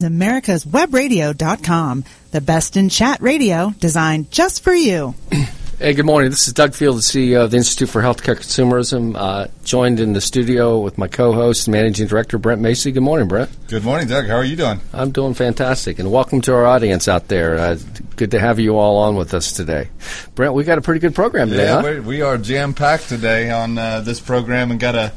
[0.00, 5.14] America's Webradio.com, the best in chat radio designed just for you.
[5.80, 6.30] Hey, good morning.
[6.30, 10.12] This is Doug Field, the CEO of the Institute for Healthcare Consumerism, uh, joined in
[10.12, 12.90] the studio with my co-host and managing director, Brent Macy.
[12.90, 13.48] Good morning, Brent.
[13.68, 14.26] Good morning, Doug.
[14.26, 14.80] How are you doing?
[14.92, 17.58] I'm doing fantastic, and welcome to our audience out there.
[17.58, 17.78] Uh,
[18.16, 19.88] good to have you all on with us today.
[20.34, 22.02] Brent, we got a pretty good program today, yeah, huh?
[22.02, 25.12] we are jam-packed today on uh, this program and got a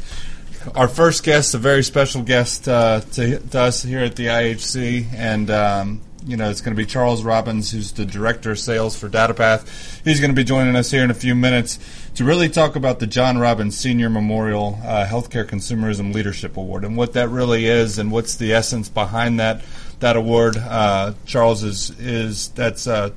[0.76, 5.14] our first guest, a very special guest uh, to, to, us here at the IHC,
[5.14, 8.98] and um, you know, it's going to be Charles Robbins, who's the director of sales
[8.98, 10.04] for DataPath.
[10.04, 11.80] He's going to be joining us here in a few minutes
[12.16, 16.96] to really talk about the John Robbins Senior Memorial uh, Healthcare Consumerism Leadership Award and
[16.96, 19.64] what that really is and what's the essence behind that
[20.00, 20.58] that award.
[20.58, 23.12] Uh, Charles is is that's uh,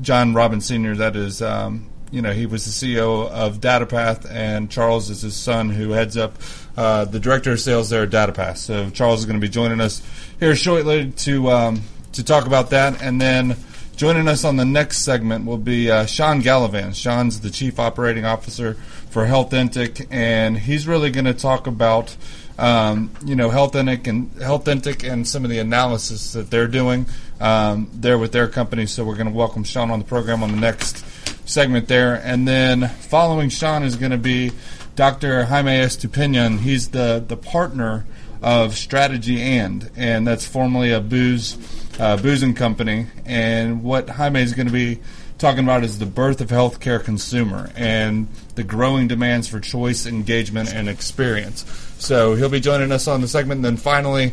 [0.00, 0.96] John Robbins Senior.
[0.96, 1.42] That is.
[1.42, 5.92] Um, you know, he was the CEO of DataPath, and Charles is his son, who
[5.92, 6.36] heads up
[6.76, 8.56] uh, the director of sales there at DataPath.
[8.56, 10.02] So Charles is going to be joining us
[10.40, 13.02] here shortly to um, to talk about that.
[13.02, 13.56] And then
[13.96, 16.94] joining us on the next segment will be uh, Sean Gallivan.
[16.94, 18.74] Sean's the Chief Operating Officer
[19.10, 22.16] for Healthentic, and he's really going to talk about
[22.58, 27.06] um, you know Healthentic and Healthentic and some of the analysis that they're doing
[27.40, 28.86] um, there with their company.
[28.86, 31.04] So we're going to welcome Sean on the program on the next
[31.48, 34.52] segment there, and then following Sean is going to be
[34.94, 35.44] Dr.
[35.44, 36.60] Jaime Estupiñán.
[36.60, 38.04] He's the the partner
[38.42, 41.56] of Strategy and, and that's formerly a Booz
[41.98, 43.06] uh, boozing company.
[43.24, 45.00] And what Jaime is going to be
[45.38, 50.72] talking about is the birth of healthcare consumer and the growing demands for choice, engagement,
[50.72, 51.64] and experience.
[51.98, 53.58] So he'll be joining us on the segment.
[53.58, 54.32] And then finally,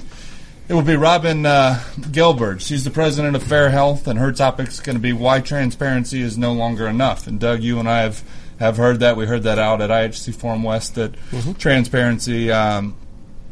[0.69, 2.61] it will be Robin uh, Gelburd.
[2.61, 6.21] She's the president of Fair Health, and her topic is going to be why transparency
[6.21, 7.25] is no longer enough.
[7.25, 8.23] And Doug, you and I have,
[8.59, 9.17] have heard that.
[9.17, 11.53] We heard that out at IHC Forum West that mm-hmm.
[11.53, 12.51] transparency.
[12.51, 12.95] Um,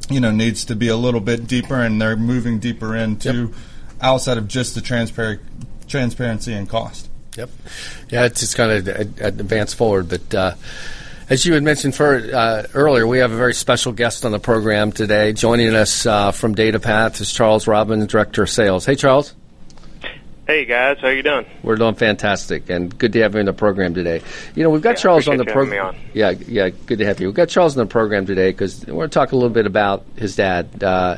[0.10, 3.56] you know, needs to be a little bit deeper, and they're moving deeper into yep.
[4.00, 5.42] outside of just the transparent
[5.88, 7.10] transparency and cost.
[7.36, 7.50] Yep.
[8.10, 8.88] Yeah, it's just kind of
[9.20, 10.36] advance forward, but.
[10.36, 10.54] Uh,
[11.30, 14.40] as you had mentioned for, uh, earlier, we have a very special guest on the
[14.40, 15.34] program today.
[15.34, 18.86] Joining us uh, from DataPath is Charles Robbins, Director of Sales.
[18.86, 19.36] Hey, Charles.
[20.48, 21.46] Hey guys, how you doing?
[21.62, 24.22] We're doing fantastic, and good to have you in the program today.
[24.56, 25.94] You know, we've got yeah, Charles on the program.
[26.14, 27.28] Yeah, yeah, good to have you.
[27.28, 29.66] We've got Charles on the program today because we're going to talk a little bit
[29.66, 31.18] about his dad, uh,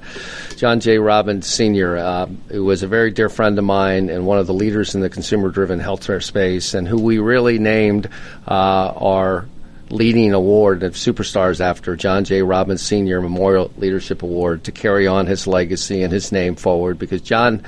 [0.56, 0.98] John J.
[0.98, 4.54] Robbins Sr., uh, who was a very dear friend of mine and one of the
[4.56, 8.10] leaders in the consumer-driven healthcare space, and who we really named
[8.48, 9.46] uh, our
[9.90, 12.42] leading award of superstars after John J.
[12.42, 13.22] Robbins Sr.
[13.22, 17.64] Memorial Leadership Award to carry on his legacy and his name forward because John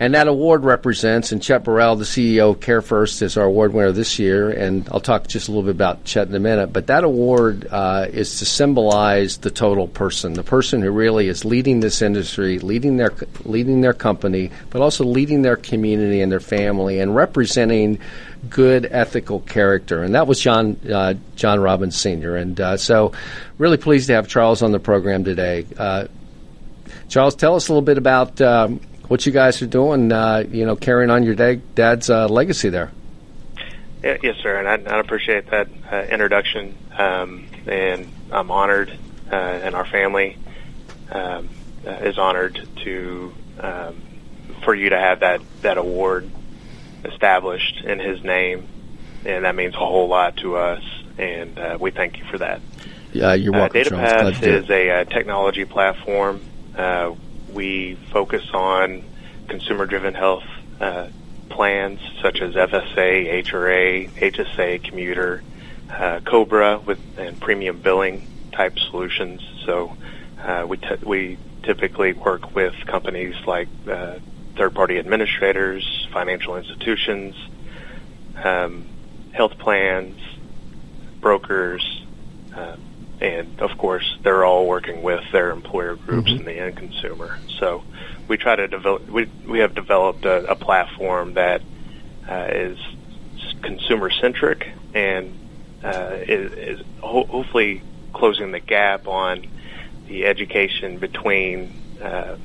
[0.00, 3.92] and that award represents, and Chet Burrell, the CEO of CareFirst, is our award winner
[3.92, 4.48] this year.
[4.48, 6.72] And I'll talk just a little bit about Chet in a minute.
[6.72, 11.44] But that award uh, is to symbolize the total person, the person who really is
[11.44, 13.12] leading this industry, leading their
[13.44, 17.98] leading their company, but also leading their community and their family, and representing
[18.48, 20.02] good ethical character.
[20.02, 22.36] And that was John uh, John Robbins Sr.
[22.36, 23.12] And uh, so,
[23.58, 25.66] really pleased to have Charles on the program today.
[25.76, 26.06] Uh,
[27.08, 30.64] Charles, tell us a little bit about um, what you guys are doing, uh, you
[30.64, 32.90] know, carrying on your dad, dad's uh, legacy there.
[34.02, 38.96] Yes, sir, and I, I appreciate that uh, introduction, um, and I'm honored,
[39.30, 40.38] and our family
[41.10, 41.50] um,
[41.84, 44.00] is honored to um,
[44.62, 46.30] for you to have that that award
[47.04, 48.66] established in his name,
[49.24, 50.82] and that means a whole lot to us,
[51.18, 52.60] and uh, we thank you for that.
[53.12, 53.80] Yeah, you're welcome.
[53.80, 56.40] Uh, DataPath is a, a, technology platform.
[56.76, 57.14] Uh,
[57.52, 59.02] we focus on
[59.48, 60.44] consumer-driven health
[60.80, 61.08] uh,
[61.48, 65.42] plans such as FSA, HRA, HSA, commuter,
[65.90, 69.42] uh, Cobra with and premium billing type solutions.
[69.64, 69.96] So
[70.42, 73.68] uh, we t- we typically work with companies like
[74.60, 77.34] uh, third-party administrators, financial institutions,
[78.42, 78.86] um,
[79.32, 80.20] health plans,
[81.20, 82.04] brokers,
[82.54, 82.76] uh,
[83.20, 86.38] and of course they're all working with their employer groups mm-hmm.
[86.38, 87.38] and the end consumer.
[87.58, 87.84] So
[88.28, 89.08] we try to develop.
[89.08, 91.62] We we have developed a, a platform that
[92.28, 92.78] uh, is
[93.62, 95.36] consumer centric and
[95.84, 97.82] uh, is, is ho- hopefully
[98.12, 99.46] closing the gap on
[100.06, 101.72] the education between
[102.02, 102.36] uh,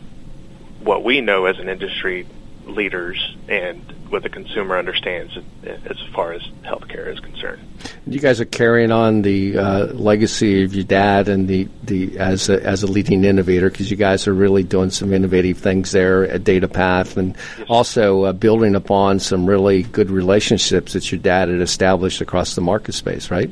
[0.85, 2.27] what we know as an industry
[2.65, 7.61] leaders and what the consumer understands as far as healthcare is concerned.
[8.07, 12.49] You guys are carrying on the uh, legacy of your dad and the, the as
[12.49, 16.27] a, as a leading innovator because you guys are really doing some innovative things there
[16.27, 17.67] at DataPath and yes.
[17.67, 22.61] also uh, building upon some really good relationships that your dad had established across the
[22.61, 23.51] market space, right?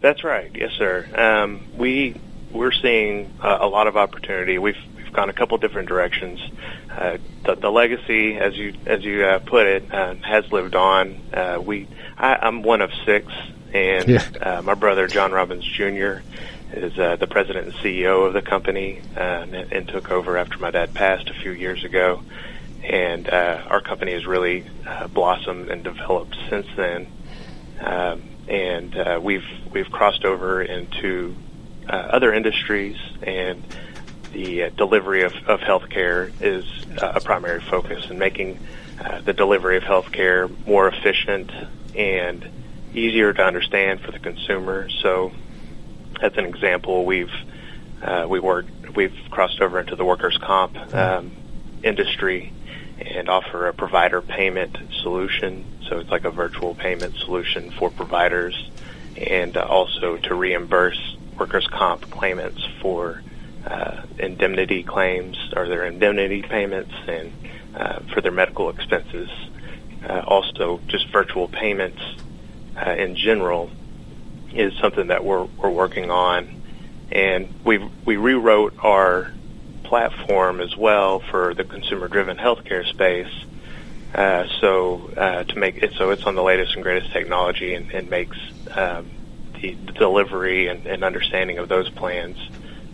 [0.00, 0.50] That's right.
[0.54, 1.06] Yes, sir.
[1.14, 2.16] Um, we
[2.52, 4.58] we're seeing uh, a lot of opportunity.
[4.58, 4.76] We've
[5.12, 6.40] gone a couple different directions.
[6.90, 11.20] Uh, the, the legacy, as you as you uh, put it, uh, has lived on.
[11.32, 13.32] Uh, we, I, I'm one of six,
[13.72, 14.24] and Yeah.
[14.40, 16.20] uh, my brother John Robbins Jr.
[16.72, 20.58] is uh, the president and CEO of the company, uh, and, and took over after
[20.58, 22.22] my dad passed a few years ago.
[22.82, 27.06] And uh, our company has really uh, blossomed and developed since then.
[27.80, 31.34] Um, and uh, we've we've crossed over into
[31.88, 33.62] uh, other industries, and
[34.32, 36.64] the uh, delivery of, of healthcare is
[37.00, 38.58] uh, a primary focus, and making
[39.00, 41.50] uh, the delivery of healthcare more efficient
[41.94, 42.48] and
[42.94, 44.88] easier to understand for the consumer.
[45.02, 45.32] So,
[46.20, 47.32] as an example, we've
[48.02, 51.32] uh, we work we've crossed over into the workers' comp um,
[51.82, 52.52] industry
[52.98, 55.64] and offer a provider payment solution.
[55.88, 58.70] So it's like a virtual payment solution for providers,
[59.16, 63.22] and uh, also to reimburse workers' comp claimants for
[63.66, 67.32] uh, indemnity claims or their indemnity payments and
[67.74, 69.30] uh, for their medical expenses.
[70.08, 72.02] Uh, also, just virtual payments
[72.76, 73.70] uh, in general
[74.52, 76.62] is something that we're we're working on,
[77.10, 79.32] and we we rewrote our
[79.84, 83.32] platform as well for the consumer-driven healthcare space.
[84.14, 87.90] Uh, so uh, to make it so it's on the latest and greatest technology and,
[87.92, 88.36] and makes
[88.72, 89.08] um,
[89.60, 92.36] the, the delivery and, and understanding of those plans.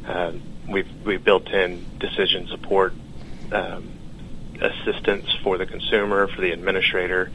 [0.06, 0.32] Uh,
[0.68, 2.92] we've we've built in decision support
[3.52, 3.92] um,
[4.60, 7.30] assistance for the consumer, for the administrator,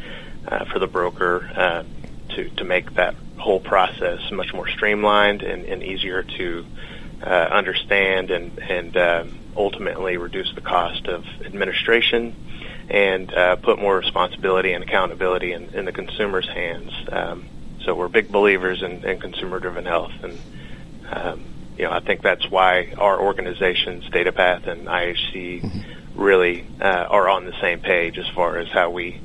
[0.47, 1.83] uh, for the broker uh,
[2.35, 6.65] to to make that whole process much more streamlined and, and easier to
[7.21, 12.36] uh, understand and and um, ultimately reduce the cost of administration
[12.89, 16.91] and uh, put more responsibility and accountability in, in the consumer's hands.
[17.12, 17.45] Um,
[17.86, 20.39] so we're big believers in, in consumer-driven health, and
[21.12, 21.45] um,
[21.78, 25.84] you know I think that's why our organizations, DataPath and IHC,
[26.16, 29.20] really uh, are on the same page as far as how we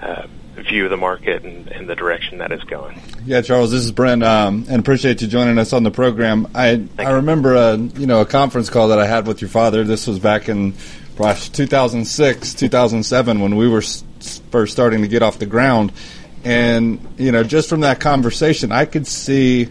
[0.00, 0.26] uh,
[0.56, 3.00] view the market and, and the direction that it's going.
[3.24, 6.48] Yeah, Charles, this is Brent, um, and appreciate you joining us on the program.
[6.54, 7.16] I I you.
[7.16, 9.84] remember a you know a conference call that I had with your father.
[9.84, 10.74] This was back in
[11.16, 14.02] gosh 2006, 2007 when we were s-
[14.50, 15.92] first starting to get off the ground,
[16.44, 19.68] and you know just from that conversation, I could see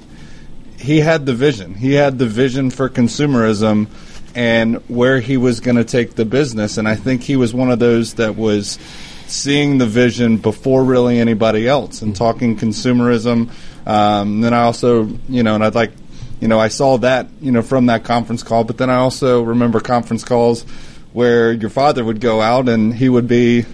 [0.79, 1.75] he had the vision.
[1.75, 3.87] He had the vision for consumerism
[4.33, 6.77] and where he was going to take the business.
[6.77, 8.79] And I think he was one of those that was
[9.27, 13.51] seeing the vision before really anybody else and talking consumerism.
[13.85, 15.91] Um, then I also, you know, and I'd like,
[16.39, 19.43] you know, I saw that, you know, from that conference call, but then I also
[19.43, 20.63] remember conference calls
[21.11, 23.65] where your father would go out and he would be,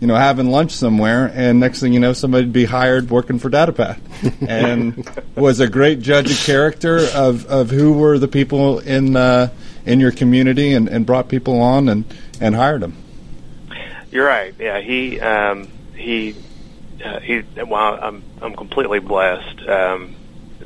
[0.00, 3.50] you know, having lunch somewhere, and next thing you know, somebody'd be hired working for
[3.50, 4.00] DataPath,
[4.48, 9.48] and was a great judge of character of, of who were the people in uh,
[9.84, 12.04] in your community, and, and brought people on and,
[12.40, 12.94] and hired them.
[14.10, 14.54] You're right.
[14.58, 16.36] Yeah, he um, he
[17.04, 17.42] uh, he.
[17.56, 20.14] Well, I'm I'm completely blessed um,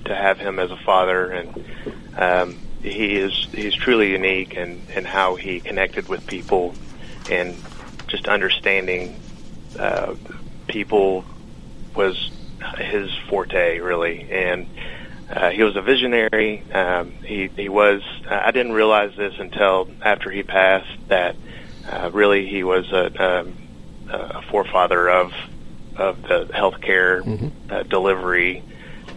[0.05, 1.65] to have him as a father, and
[2.17, 6.75] um, he is he's truly unique in in how he connected with people,
[7.31, 7.57] and
[8.09, 9.19] just understanding
[9.79, 10.15] uh,
[10.67, 11.25] people
[11.95, 12.31] was
[12.79, 14.67] his forte really, and.
[15.31, 16.63] Uh, he was a visionary.
[16.73, 18.03] Um, he he was.
[18.29, 21.37] I didn't realize this until after he passed that
[21.91, 23.57] uh, really he was a, um,
[24.11, 25.33] a forefather of
[25.97, 28.63] of the healthcare uh, delivery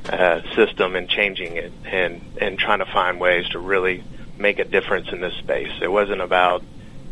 [0.10, 4.04] uh, system and changing it and and trying to find ways to really
[4.38, 5.72] make a difference in this space.
[5.82, 6.64] It wasn't about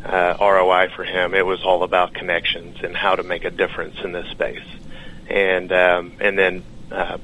[0.04, 1.34] uh, ROI for him.
[1.34, 4.66] It was all about connections and how to make a difference in this space.
[5.30, 7.18] And um, and then uh,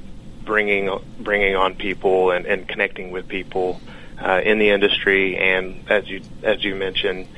[0.44, 3.80] bringing bringing on people and, and connecting with people
[4.20, 7.28] uh, in the industry and as you as you mentioned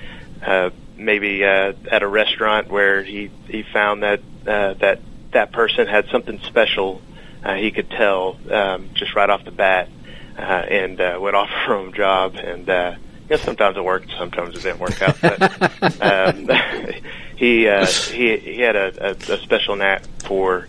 [0.44, 5.00] uh, maybe uh, at a restaurant where he he found that uh, that
[5.32, 7.02] that person had something special
[7.56, 9.88] he could tell um, just right off the bat
[10.38, 12.94] uh, and uh, offer him a job and uh,
[13.32, 16.50] you know, sometimes it worked sometimes it didn't work out but um,
[17.36, 20.68] he uh, he he had a, a, a special knack for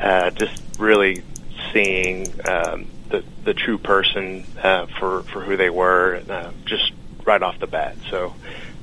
[0.00, 1.22] uh, just really
[1.72, 6.92] seeing um, the the true person uh, for for who they were uh, just
[7.24, 7.96] right off the bat.
[8.10, 8.34] So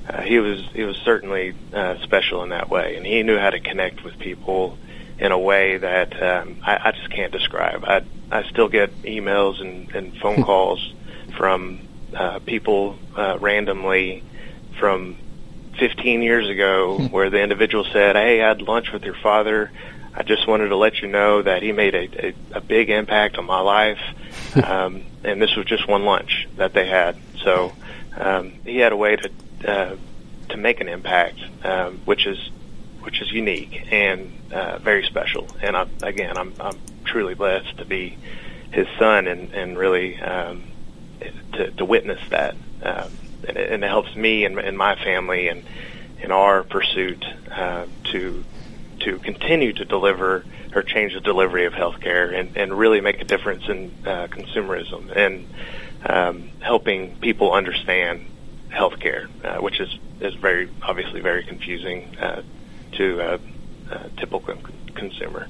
[0.08, 3.50] uh, he was he was certainly uh, special in that way, and he knew how
[3.50, 4.78] to connect with people
[5.18, 7.84] in a way that um, I, I just can't describe.
[7.84, 10.94] I I still get emails and, and phone calls
[11.36, 14.24] from uh, people uh, randomly
[14.80, 15.18] from
[15.78, 19.72] 15 years ago where the individual said, "Hey, I had lunch with your father."
[20.14, 23.38] I just wanted to let you know that he made a, a, a big impact
[23.38, 24.02] on my life,
[24.64, 27.16] um, and this was just one lunch that they had.
[27.44, 27.72] So
[28.18, 29.32] um, he had a way to
[29.66, 29.96] uh,
[30.50, 32.50] to make an impact, um, which is
[33.02, 35.48] which is unique and uh, very special.
[35.62, 38.18] And I, again, I'm, I'm truly blessed to be
[38.72, 40.64] his son and, and really um,
[41.54, 42.56] to, to witness that.
[42.84, 43.12] Um,
[43.48, 45.64] and, it, and it helps me and, and my family and
[46.22, 48.44] in our pursuit uh, to
[49.00, 50.44] to continue to deliver
[50.76, 55.10] or change the delivery of healthcare and, and really make a difference in uh, consumerism
[55.16, 55.48] and
[56.06, 58.26] um, helping people understand
[58.70, 62.42] healthcare, uh, which is is very obviously very confusing uh,
[62.92, 63.40] to a,
[63.92, 64.42] a typical
[64.94, 65.48] consumer.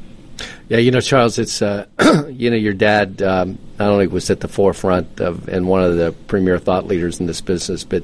[0.69, 1.87] Yeah, you know, Charles, it's uh,
[2.29, 5.97] you know your dad um, not only was at the forefront of and one of
[5.97, 8.03] the premier thought leaders in this business, but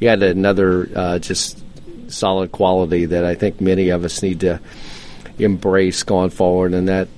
[0.00, 1.62] he had another uh, just
[2.10, 4.60] solid quality that I think many of us need to
[5.38, 7.08] embrace going forward, and that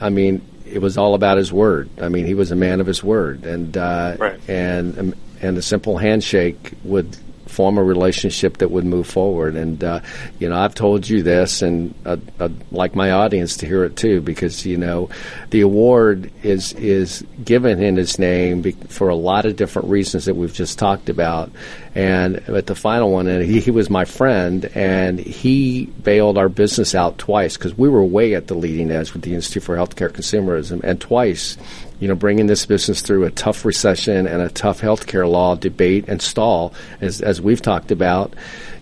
[0.00, 1.90] I mean, it was all about his word.
[2.00, 4.40] I mean, he was a man of his word, and uh, right.
[4.48, 7.18] and um, and a simple handshake would
[7.52, 9.56] form a relationship that would move forward.
[9.56, 10.00] And uh,
[10.38, 13.96] you know, I've told you this, and I'd, I'd, like my audience to hear it
[13.96, 15.10] too, because you know,
[15.50, 20.34] the award is is given in his name for a lot of different reasons that
[20.34, 21.50] we've just talked about.
[21.94, 26.48] And at the final one, and he, he was my friend, and he bailed our
[26.48, 29.76] business out twice because we were way at the leading edge with the Institute for
[29.76, 31.58] Healthcare Consumerism, and twice
[32.02, 36.06] you know, bringing this business through a tough recession and a tough healthcare law debate
[36.08, 38.34] and stall, as, as we've talked about,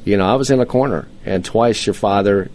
[0.06, 1.06] you know, I was in a corner.
[1.26, 2.50] And twice your father,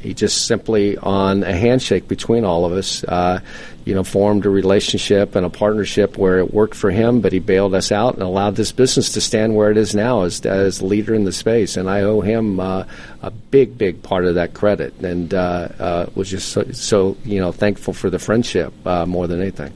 [0.00, 3.38] he just simply on a handshake between all of us, uh,
[3.84, 7.38] you know, formed a relationship and a partnership where it worked for him, but he
[7.38, 10.82] bailed us out and allowed this business to stand where it is now as, as
[10.82, 11.76] leader in the space.
[11.76, 12.86] And I owe him uh,
[13.22, 17.38] a big, big part of that credit and uh, uh was just so, so, you
[17.38, 19.72] know, thankful for the friendship uh, more than anything.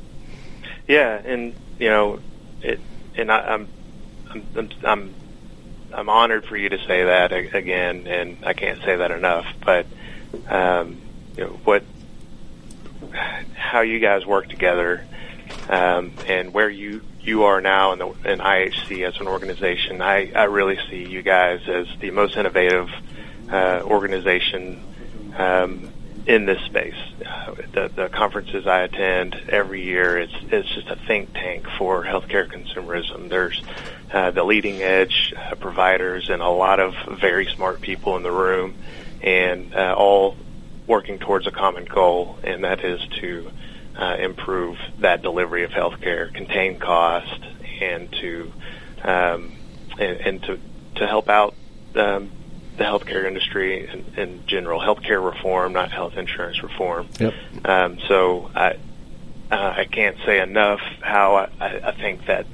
[0.87, 2.21] Yeah, and you know,
[2.61, 2.81] it,
[3.17, 3.69] and I, I'm,
[4.31, 5.15] I'm, I'm,
[5.93, 9.47] I'm honored for you to say that again, and I can't say that enough.
[9.65, 9.87] But
[10.49, 11.01] um,
[11.37, 11.85] you know, what,
[13.55, 15.05] how you guys work together,
[15.69, 20.33] um, and where you you are now in the in IHC as an organization, I
[20.33, 22.91] I really see you guys as the most innovative
[23.51, 24.83] uh, organization
[25.37, 25.91] um,
[26.27, 26.97] in this space.
[27.73, 32.47] The, the conferences I attend every year, it's it's just a think tank for healthcare
[32.47, 33.29] consumerism.
[33.29, 33.63] There's
[34.13, 38.31] uh, the leading edge uh, providers and a lot of very smart people in the
[38.31, 38.77] room,
[39.23, 40.37] and uh, all
[40.87, 43.51] working towards a common goal, and that is to
[43.97, 47.41] uh, improve that delivery of healthcare, contain cost,
[47.81, 48.53] and to
[49.03, 49.53] um,
[49.99, 50.61] and, and to
[50.97, 51.55] to help out
[51.97, 52.31] um,
[52.77, 57.09] the healthcare industry in, in general, healthcare reform, not health insurance reform.
[57.19, 57.35] Yep.
[57.65, 58.77] Um, so I
[59.51, 62.47] uh, I can't say enough how I, I think that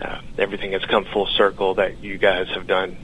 [0.00, 1.74] uh, everything has come full circle.
[1.74, 2.96] That you guys have done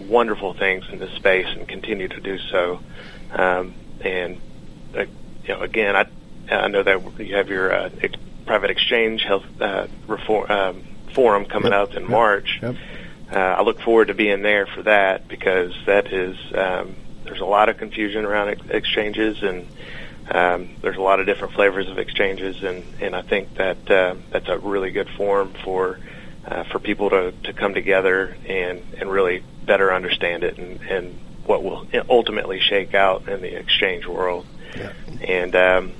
[0.00, 2.80] wonderful things in this space and continue to do so.
[3.32, 4.38] Um, and
[4.94, 5.04] uh,
[5.44, 6.06] you know, again, I
[6.50, 11.46] I know that you have your uh, ex- private exchange health uh, reform um, forum
[11.46, 11.88] coming yep.
[11.88, 12.10] up in yep.
[12.10, 12.58] March.
[12.60, 12.76] Yep
[13.32, 17.46] uh, I look forward to being there for that because that is um, there's a
[17.46, 19.66] lot of confusion around ex- exchanges and
[20.30, 24.14] um, there's a lot of different flavors of exchanges and, and I think that uh,
[24.30, 25.98] that's a really good forum for
[26.46, 31.18] uh, for people to, to come together and, and really better understand it and, and
[31.44, 34.46] what will ultimately shake out in the exchange world.
[34.76, 34.92] Yeah.
[35.20, 35.92] And um,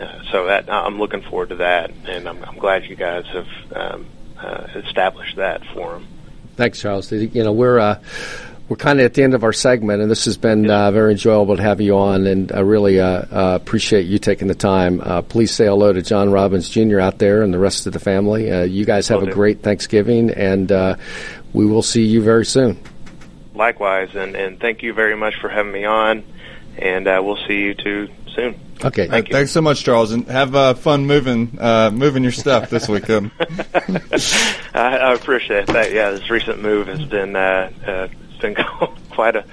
[0.00, 3.48] uh, so that I'm looking forward to that, and I'm, I'm glad you guys have
[3.74, 4.06] um,
[4.38, 6.06] uh, established that forum.
[6.58, 7.12] Thanks, Charles.
[7.12, 8.00] You know, we're uh,
[8.68, 11.12] we're kind of at the end of our segment, and this has been uh, very
[11.12, 15.00] enjoyable to have you on, and I really uh, uh appreciate you taking the time.
[15.00, 16.98] Uh, please say hello to John Robbins Jr.
[16.98, 18.50] out there and the rest of the family.
[18.50, 19.34] Uh, you guys have will a do.
[19.34, 20.68] great Thanksgiving, and
[21.52, 22.76] we will see you very soon.
[23.54, 26.24] Likewise, and, and thank you very much for having me on,
[26.76, 28.58] and we'll see you too soon.
[28.84, 29.08] Okay.
[29.08, 29.34] Thank you.
[29.34, 33.30] Thanks so much, Charles, and have uh, fun moving uh, moving your stuff this weekend.
[33.40, 35.92] I, I appreciate that.
[35.92, 38.54] Yeah, this recent move has been uh, uh, it's been
[39.10, 39.44] quite a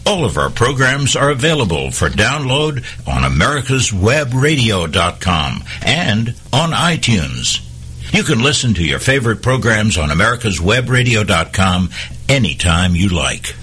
[0.07, 7.61] All of our programs are available for download on americaswebradio.com and on iTunes.
[8.13, 11.89] You can listen to your favorite programs on americaswebradio.com
[12.29, 13.55] anytime you like.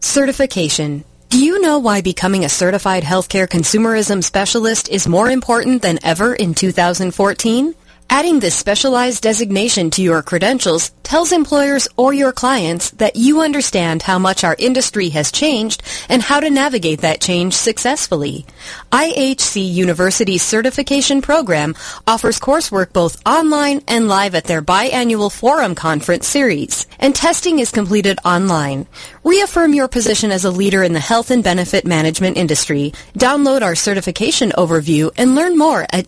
[0.00, 1.02] Certification.
[1.30, 6.32] Do you know why becoming a certified healthcare consumerism specialist is more important than ever
[6.34, 7.74] in 2014?
[8.08, 14.02] Adding this specialized designation to your credentials tells employers or your clients that you understand
[14.02, 18.44] how much our industry has changed and how to navigate that change successfully.
[18.90, 21.74] IHC University's certification program
[22.06, 27.70] offers coursework both online and live at their biannual forum conference series, and testing is
[27.70, 28.86] completed online.
[29.22, 32.92] Reaffirm your position as a leader in the health and benefit management industry.
[33.14, 36.06] Download our certification overview and learn more at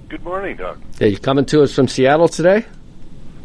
[0.09, 0.79] Good morning, Doug.
[1.01, 2.65] Are you coming to us from Seattle today?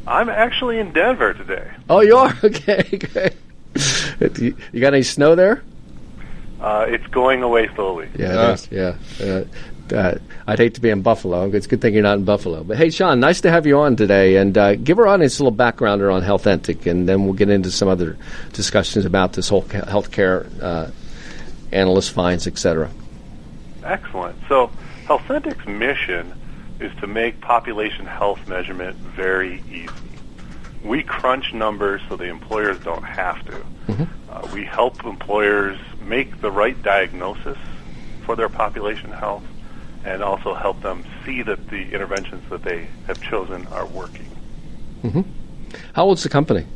[0.06, 1.68] I'm actually in Denver today.
[1.90, 2.32] Oh, you are?
[2.44, 4.38] Okay, great.
[4.38, 5.64] you got any snow there?
[6.60, 8.08] Uh, it's going away slowly.
[8.16, 8.96] Yeah, uh, yeah.
[9.20, 9.44] Uh,
[9.92, 11.50] uh, I'd hate to be in Buffalo.
[11.50, 12.62] It's a good thing you're not in Buffalo.
[12.62, 15.44] But hey, Sean, nice to have you on today, and uh, give our audience a
[15.44, 18.16] little backgrounder on Healthentic, and then we'll get into some other
[18.52, 20.90] discussions about this whole healthcare uh,
[21.72, 22.88] analyst finds, etc.
[23.82, 24.38] Excellent.
[24.48, 24.70] So,
[25.06, 26.32] Healthentic's mission
[26.82, 29.88] is to make population health measurement very easy.
[30.82, 33.52] We crunch numbers so the employers don't have to.
[33.52, 34.04] Mm-hmm.
[34.30, 37.58] Uh, we help employers make the right diagnosis
[38.24, 39.44] for their population health
[40.04, 44.28] and also help them see that the interventions that they have chosen are working.
[45.04, 45.22] Mm-hmm.
[45.94, 46.66] How old's the company?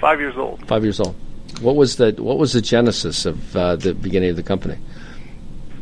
[0.00, 0.66] Five years old.
[0.66, 1.14] Five years old.
[1.60, 4.78] What was the What was the genesis of uh, the beginning of the company?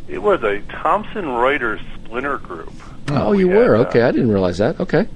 [0.09, 2.73] It was a Thomson Reuters splinter group.
[3.11, 4.03] Oh, you were uh, okay.
[4.03, 4.81] I didn't realize that.
[4.81, 5.07] Okay.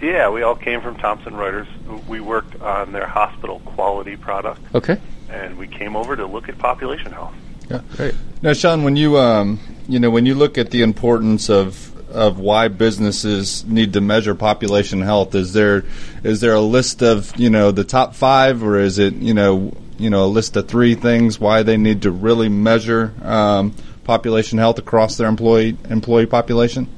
[0.00, 1.66] Yeah, we all came from Thomson Reuters.
[2.06, 4.60] We worked on their hospital quality product.
[4.74, 5.00] Okay.
[5.30, 7.34] And we came over to look at population health.
[7.70, 8.14] Yeah, great.
[8.42, 9.58] Now, Sean, when you um,
[9.88, 14.34] you know, when you look at the importance of of why businesses need to measure
[14.34, 15.84] population health, is there
[16.22, 19.74] is there a list of you know the top five, or is it you know
[19.98, 24.58] you know a list of three things why they need to really measure um, population
[24.58, 26.88] health across their employee employee population?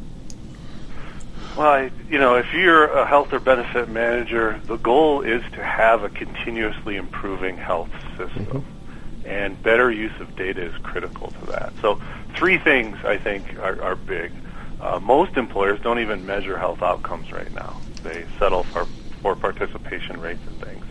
[1.57, 6.03] Well, you know, if you're a health or benefit manager, the goal is to have
[6.03, 7.89] a continuously improving health
[8.19, 8.47] system.
[8.47, 9.29] Mm-hmm.
[9.29, 11.73] And better use of data is critical to that.
[11.83, 11.99] So,
[12.39, 14.31] three things I think are, are big.
[14.81, 17.81] Uh, most employers don't even measure health outcomes right now.
[18.05, 18.87] They settle for,
[19.23, 20.85] for participation rates and things.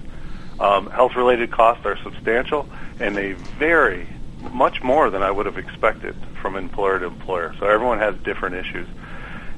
[0.60, 2.68] Um, health related costs are substantial
[3.00, 4.08] and they vary
[4.52, 7.54] much more than I would have expected from employer to employer.
[7.60, 8.88] So, everyone has different issues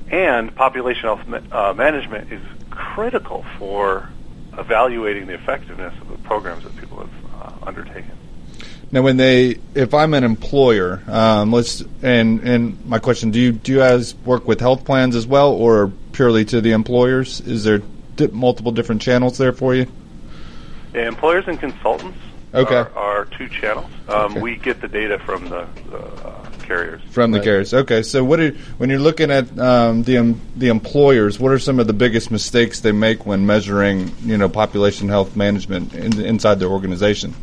[0.10, 4.10] and population health uh, management is critical for
[4.58, 7.10] evaluating the effectiveness of the programs that people have
[7.42, 8.12] uh, undertaken.
[8.92, 13.52] Now, when they, if I'm an employer, um, let's, and and my question, do you
[13.52, 17.42] do you guys work with health plans as well, or purely to the employers?
[17.42, 17.82] Is there
[18.16, 19.88] di- multiple different channels there for you?
[20.94, 22.18] Yeah, employers and consultants
[22.54, 22.76] okay.
[22.76, 23.92] are, are two channels.
[24.08, 24.42] Um, okay.
[24.42, 27.02] We get the data from the, the uh, carriers.
[27.10, 27.74] From the carriers.
[27.74, 28.04] Okay.
[28.04, 31.80] So, what are, when you're looking at um, the um, the employers, what are some
[31.80, 36.60] of the biggest mistakes they make when measuring, you know, population health management in, inside
[36.60, 37.34] their organization?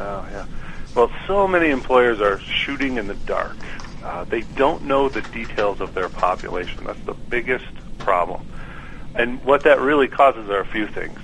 [0.00, 0.46] Oh yeah.
[0.94, 3.56] Well, so many employers are shooting in the dark.
[4.02, 6.84] Uh, they don't know the details of their population.
[6.84, 7.64] That's the biggest
[7.98, 8.46] problem.
[9.14, 11.18] And what that really causes are a few things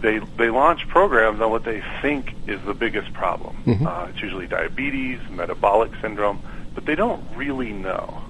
[0.00, 3.56] they they launch programs on what they think is the biggest problem.
[3.66, 3.86] Mm-hmm.
[3.86, 6.40] Uh, it's usually diabetes, metabolic syndrome,
[6.78, 8.22] but they don't really know.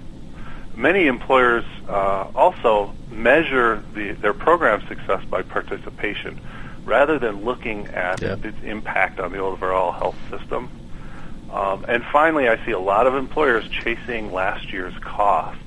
[0.75, 6.41] Many employers uh, also measure the, their program success by participation,
[6.87, 8.37] rather than looking at yeah.
[8.43, 10.71] its impact on the overall health system.
[11.53, 15.61] Um, and finally, I see a lot of employers chasing last year's costs,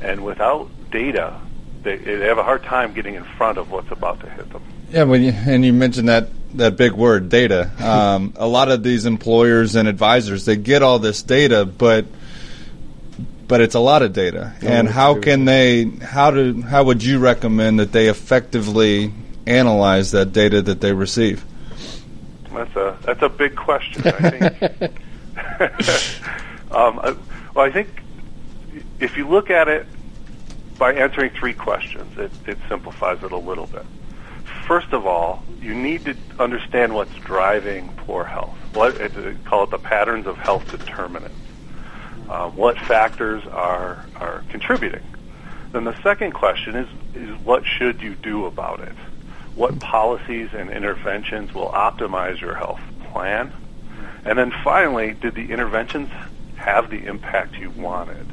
[0.00, 1.40] and without data,
[1.82, 4.62] they, they have a hard time getting in front of what's about to hit them.
[4.92, 7.70] Yeah, when you, and you mentioned that that big word, data.
[7.82, 12.06] Um, a lot of these employers and advisors they get all this data, but
[13.48, 14.54] but it's a lot of data.
[14.62, 15.84] Oh, and how can they?
[15.84, 16.62] How do?
[16.62, 19.12] How would you recommend that they effectively
[19.46, 21.44] analyze that data that they receive?
[22.52, 24.06] That's a that's a big question.
[24.06, 24.82] I think.
[26.70, 27.16] um, I,
[27.54, 27.88] well, I think
[29.00, 29.86] if you look at it
[30.78, 33.84] by answering three questions, it, it simplifies it a little bit.
[34.66, 38.56] First of all, you need to understand what's driving poor health.
[38.74, 41.36] What it, call it the patterns of health determinants.
[42.28, 45.02] Uh, what factors are are contributing?
[45.72, 48.94] Then the second question is is what should you do about it?
[49.54, 53.52] What policies and interventions will optimize your health plan?
[54.24, 56.08] And then finally, did the interventions
[56.56, 58.26] have the impact you wanted?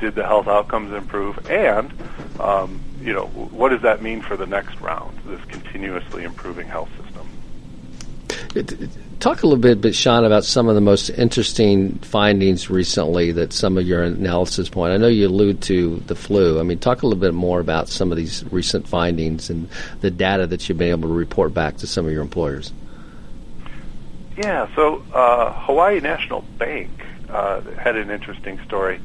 [0.00, 1.48] Did the health outcomes improve?
[1.48, 1.92] And
[2.40, 5.16] um, you know, what does that mean for the next round?
[5.26, 7.28] This continuously improving health system.
[9.20, 13.52] Talk a little bit, but Sean, about some of the most interesting findings recently that
[13.52, 14.92] some of your analysis point.
[14.92, 16.60] I know you allude to the flu.
[16.60, 19.68] I mean, talk a little bit more about some of these recent findings and
[20.00, 22.72] the data that you've been able to report back to some of your employers.
[24.36, 26.90] Yeah, so uh, Hawaii National Bank
[27.28, 29.00] uh, had an interesting story.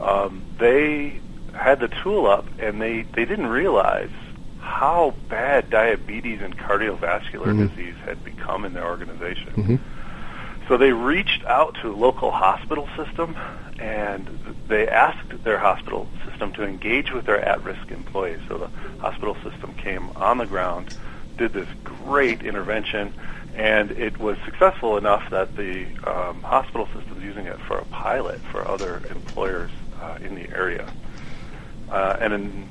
[0.00, 1.18] Um, they
[1.56, 4.10] had the tool up, and they, they didn't realize
[4.60, 7.66] how bad diabetes and cardiovascular mm-hmm.
[7.68, 9.52] disease had become in their organization.
[9.52, 9.76] Mm-hmm.
[10.68, 13.36] So they reached out to a local hospital system
[13.78, 18.40] and they asked their hospital system to engage with their at-risk employees.
[18.48, 18.68] So the
[19.00, 20.96] hospital system came on the ground,
[21.36, 23.14] did this great intervention,
[23.54, 27.84] and it was successful enough that the um, hospital system is using it for a
[27.86, 30.90] pilot for other employers uh, in the area.
[31.90, 32.68] Uh, and in,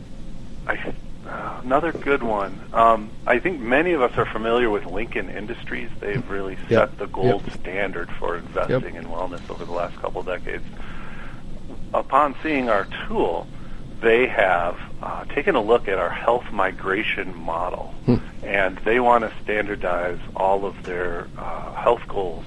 [0.68, 0.94] I
[1.28, 2.60] uh, another good one.
[2.74, 5.90] Um, I think many of us are familiar with Lincoln Industries.
[6.00, 6.98] They've really set yep.
[6.98, 7.60] the gold yep.
[7.60, 9.04] standard for investing yep.
[9.04, 10.64] in wellness over the last couple of decades.
[11.94, 13.48] Upon seeing our tool,
[14.02, 18.18] they have uh, taken a look at our health migration model, hmm.
[18.44, 22.46] and they want to standardize all of their uh, health goals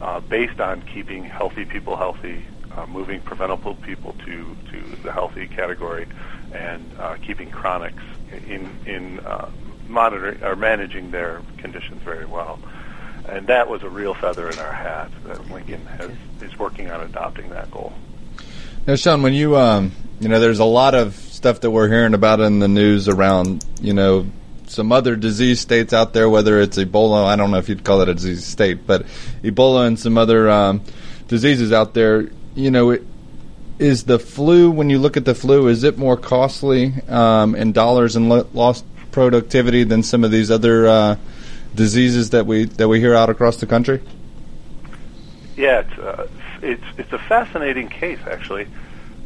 [0.00, 2.44] uh, based on keeping healthy people healthy,
[2.76, 6.06] uh, moving preventable people to, to the healthy category,
[6.52, 8.02] and uh, keeping chronics
[8.46, 9.50] in in uh,
[9.88, 12.58] monitoring or managing their conditions very well.
[13.28, 16.10] And that was a real feather in our hat that Lincoln has
[16.40, 17.92] is working on adopting that goal.
[18.86, 22.14] Now, Sean, when you um, you know, there's a lot of stuff that we're hearing
[22.14, 24.26] about in the news around you know
[24.68, 28.00] some other disease states out there, whether it's Ebola, I don't know if you'd call
[28.00, 29.06] it a disease state, but
[29.42, 30.82] Ebola and some other um,
[31.28, 32.30] diseases out there.
[32.56, 33.02] You know, it,
[33.78, 37.72] is the flu when you look at the flu is it more costly um, in
[37.72, 41.16] dollars and lo- lost productivity than some of these other uh,
[41.74, 44.00] diseases that we that we hear out across the country?
[45.56, 46.28] Yeah, it's uh,
[46.62, 48.66] it's it's a fascinating case actually.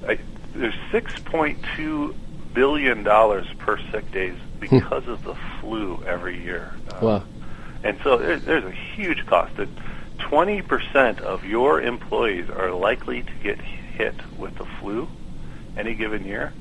[0.07, 0.19] I,
[0.55, 2.15] there's 6.2
[2.53, 6.73] billion dollars per sick days because of the flu every year.
[6.89, 7.25] Uh, wow.
[7.83, 9.57] And so there's, there's a huge cost.
[9.57, 9.69] That
[10.21, 15.09] 20% of your employees are likely to get hit with the flu
[15.77, 16.53] any given year,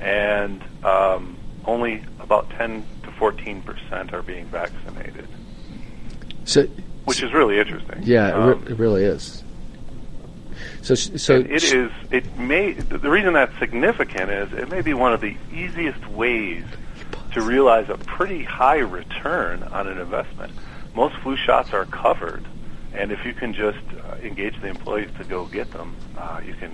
[0.00, 5.26] and um, only about 10 to 14 percent are being vaccinated.
[6.44, 6.62] So,
[7.04, 8.02] which is really interesting.
[8.02, 9.42] Yeah, um, it really is.
[10.82, 11.90] So, so it is.
[12.10, 12.72] It may.
[12.72, 16.64] The reason that's significant is it may be one of the easiest ways
[17.32, 20.52] to realize a pretty high return on an investment.
[20.94, 22.44] Most flu shots are covered,
[22.96, 26.54] and if you can just uh, engage the employees to go get them, uh, you
[26.54, 26.72] can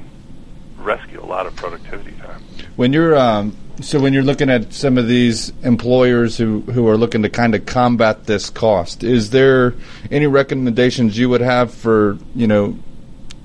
[0.78, 2.42] rescue a lot of productivity time.
[2.76, 6.96] When you're um, so when you're looking at some of these employers who who are
[6.96, 9.74] looking to kind of combat this cost, is there
[10.10, 12.78] any recommendations you would have for you know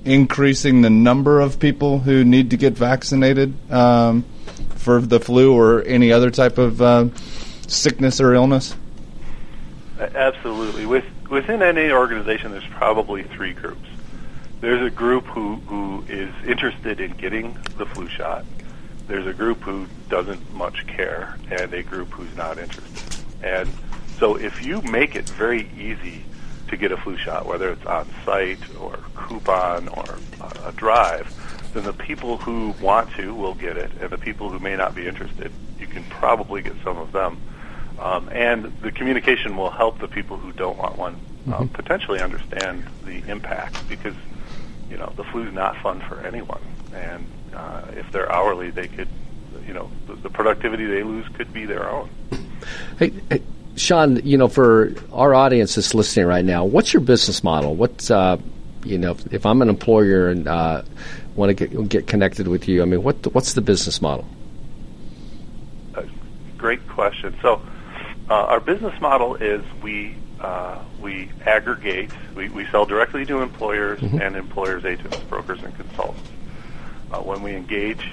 [0.05, 4.23] increasing the number of people who need to get vaccinated um,
[4.75, 7.07] for the flu or any other type of uh,
[7.67, 8.75] sickness or illness?
[9.99, 10.86] Absolutely.
[10.86, 13.88] With within any organization, there's probably three groups
[14.60, 18.45] there's a group who, who is interested in getting the flu shot.
[19.07, 23.23] There's a group who doesn't much care, and a group who's not interested.
[23.43, 23.69] And
[24.17, 26.23] so if you make it very easy
[26.69, 30.17] to get a flu shot, whether it's on site or coupon or
[30.65, 31.33] a drive,
[31.73, 34.95] then the people who want to will get it, and the people who may not
[34.95, 37.39] be interested, you can probably get some of them.
[37.99, 41.15] Um, and the communication will help the people who don't want one
[41.47, 41.65] uh, mm-hmm.
[41.67, 44.13] potentially understand the impact because
[44.89, 46.62] you know, the flu's not fun for anyone.
[46.93, 49.10] And uh, if they're hourly, they could,
[49.67, 52.10] you know, the, the productivity they lose could be their own.
[52.97, 53.41] Hey, hey,
[53.75, 57.75] Sean, you know, for our audience that's listening right now, what's your business model?
[57.75, 58.38] What's, uh,
[58.83, 60.83] you know, if, if, I'm an employer and uh,
[61.36, 64.27] want to get get connected with you, I mean, what what's the business model?
[66.57, 67.36] great question.
[67.41, 67.62] So,
[68.29, 72.11] uh, our business model is we uh, we aggregate.
[72.35, 76.29] We, we sell directly to employers and employers' agents, brokers, and consultants.
[77.11, 78.11] Uh, when we engage,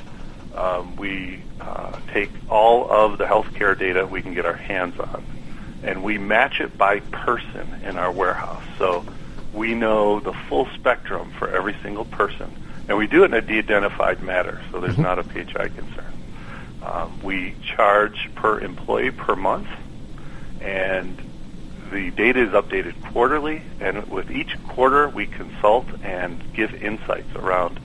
[0.54, 5.24] um, we uh, take all of the healthcare data we can get our hands on,
[5.82, 8.62] and we match it by person in our warehouse.
[8.78, 9.04] So
[9.52, 12.50] we know the full spectrum for every single person,
[12.88, 16.12] and we do it in a de-identified matter, so there's not a PHI concern.
[16.82, 19.68] Um, we charge per employee per month,
[20.64, 21.16] and
[21.92, 23.62] the data is updated quarterly.
[23.80, 27.78] And with each quarter, we consult and give insights around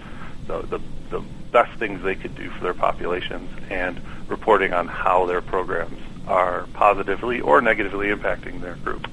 [0.47, 5.25] the, the, the best things they could do for their populations and reporting on how
[5.25, 9.07] their programs are positively or negatively impacting their group.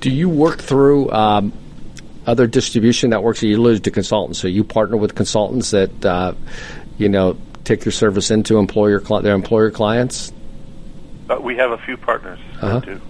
[0.00, 1.52] Do you work through um,
[2.26, 3.42] other distribution networks?
[3.42, 6.34] You alluded to consultants, so you partner with consultants that uh,
[6.98, 10.30] you know take your service into employer their employer clients.
[11.26, 12.80] But we have a few partners Uh-huh.
[12.80, 13.00] too.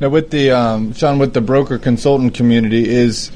[0.00, 3.30] Now, with the um, Sean, with the broker consultant community, is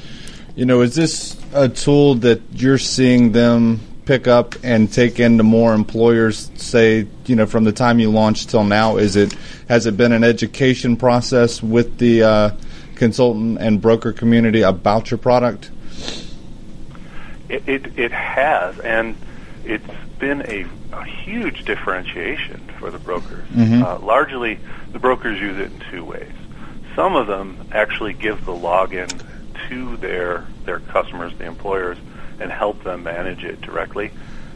[0.55, 5.43] you know, is this a tool that you're seeing them pick up and take into
[5.43, 6.49] more employers?
[6.55, 9.33] Say, you know, from the time you launched till now, is it
[9.69, 12.49] has it been an education process with the uh,
[12.95, 15.69] consultant and broker community about your product?
[17.47, 19.15] It, it, it has, and
[19.65, 19.85] it's
[20.17, 23.47] been a, a huge differentiation for the brokers.
[23.81, 24.59] Uh, largely,
[24.91, 26.31] the brokers use it in two ways.
[26.95, 29.21] Some of them actually give the login
[29.69, 31.97] to their their customers, the employers,
[32.39, 34.11] and help them manage it directly.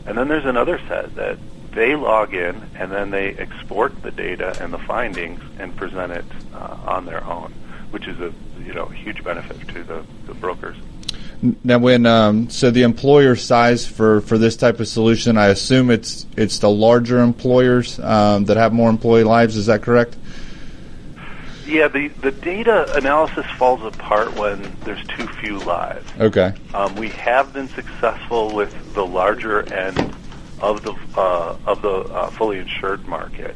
[0.06, 1.40] And then there's another set that
[1.72, 6.26] they log in and then they export the data and the findings and present it
[6.54, 7.52] uh, on their own,
[7.90, 8.32] which is a
[8.64, 10.78] you know huge benefit to the, the brokers.
[11.64, 15.90] Now, when um, so the employer size for, for this type of solution, I assume
[15.90, 19.56] it's it's the larger employers um, that have more employee lives.
[19.56, 20.18] Is that correct?
[21.66, 26.12] Yeah, the, the data analysis falls apart when there's too few lives.
[26.20, 26.52] Okay.
[26.74, 30.16] Um, we have been successful with the larger end
[30.62, 33.56] of the uh, of the uh, fully insured market,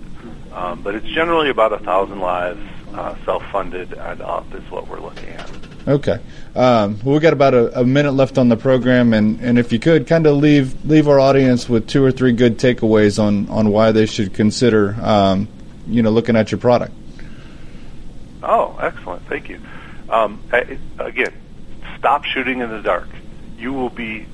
[0.53, 2.61] um, but it's generally about a thousand lives,
[2.93, 5.49] uh, self-funded and up is what we're looking at.
[5.87, 6.19] Okay.
[6.55, 9.73] Um, well, we got about a, a minute left on the program, and, and if
[9.73, 13.49] you could, kind of leave leave our audience with two or three good takeaways on,
[13.49, 15.47] on why they should consider, um,
[15.87, 16.93] you know, looking at your product.
[18.41, 19.27] Oh, excellent!
[19.27, 19.59] Thank you.
[20.09, 21.33] Um, I, again,
[21.97, 23.07] stop shooting in the dark.
[23.57, 24.27] You will be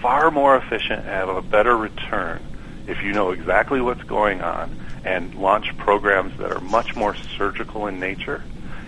[0.00, 2.42] far more efficient and have a better return
[2.86, 7.86] if you know exactly what's going on and launch programs that are much more surgical
[7.86, 8.42] in nature.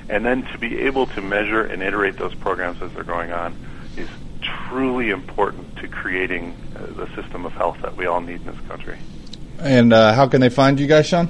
[0.09, 3.55] And then to be able to measure and iterate those programs as they're going on
[3.97, 4.09] is
[4.41, 8.61] truly important to creating uh, the system of health that we all need in this
[8.69, 8.99] country.
[9.59, 11.29] And uh, how can they find you guys, Sean?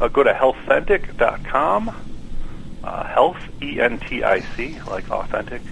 [0.00, 1.94] Uh, go to healthentic.com.
[2.82, 5.62] Uh, health, E N T I C, like authentic,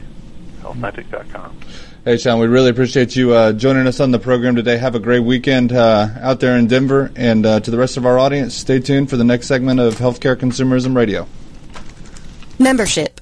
[0.62, 1.58] healthentic.com.
[2.04, 4.78] Hey, Sean, we really appreciate you uh, joining us on the program today.
[4.78, 7.12] Have a great weekend uh, out there in Denver.
[7.14, 9.96] And uh, to the rest of our audience, stay tuned for the next segment of
[9.96, 11.28] Healthcare Consumerism Radio.
[12.62, 13.20] Membership.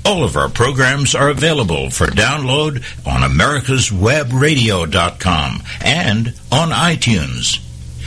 [0.06, 7.60] All of our programs are available for download on americaswebradio.com and on iTunes.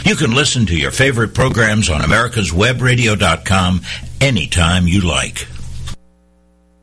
[0.05, 3.83] You can listen to your favorite programs on americaswebradio.com
[4.21, 5.47] anytime you like.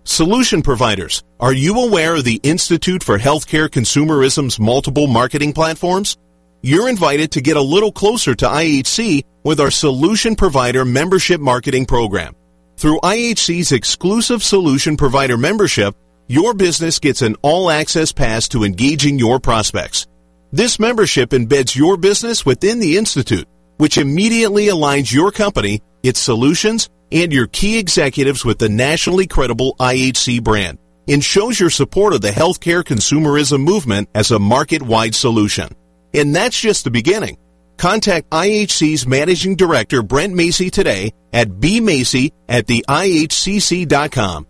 [0.04, 6.18] Solution providers, are you aware of the Institute for Healthcare Consumerism's multiple marketing platforms?
[6.62, 11.86] You're invited to get a little closer to IHC with our Solution Provider Membership Marketing
[11.86, 12.36] Program.
[12.78, 15.96] Through IHC's exclusive Solution Provider membership,
[16.28, 20.08] your business gets an all-access pass to engaging your prospects.
[20.52, 26.90] This membership embeds your business within the Institute, which immediately aligns your company, its solutions,
[27.12, 30.80] and your key executives with the nationally credible IHC brand.
[31.08, 35.70] and shows your support of the healthcare consumerism movement as a market-wide solution.
[36.14, 37.38] And that's just the beginning.
[37.78, 44.48] Contact IHC's Managing Director Brent Macy today at bmacy at the IHCC.com.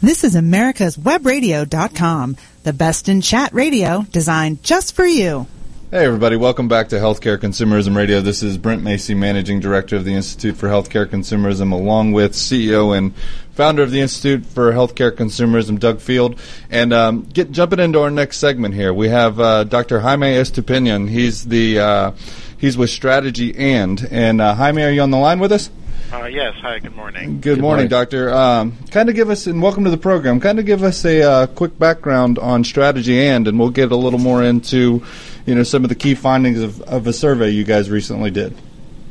[0.00, 5.46] This is America's Webradio.com, the best in chat radio designed just for you.
[5.92, 8.20] Hey, everybody, welcome back to Healthcare Consumerism Radio.
[8.20, 12.98] This is Brent Macy, Managing Director of the Institute for Healthcare Consumerism, along with CEO
[12.98, 13.14] and
[13.52, 16.40] founder of the Institute for Healthcare Consumerism, Doug Field.
[16.68, 20.00] And um, get jumping into our next segment here, we have uh, Dr.
[20.00, 21.08] Jaime Estupiñán.
[21.08, 22.12] He's the uh,
[22.58, 25.70] he's with Strategy and and uh, Jaime, are you on the line with us?
[26.12, 26.54] Uh, yes.
[26.62, 26.78] Hi.
[26.78, 27.40] Good morning.
[27.40, 28.32] Good, morning, Doctor.
[28.32, 30.38] Um, kind of give us, and welcome to the program.
[30.40, 33.96] Kind of give us a uh, quick background on Strategy and, and we'll get a
[33.96, 35.02] little more into,
[35.46, 38.56] you know, some of the key findings of, of a survey you guys recently did.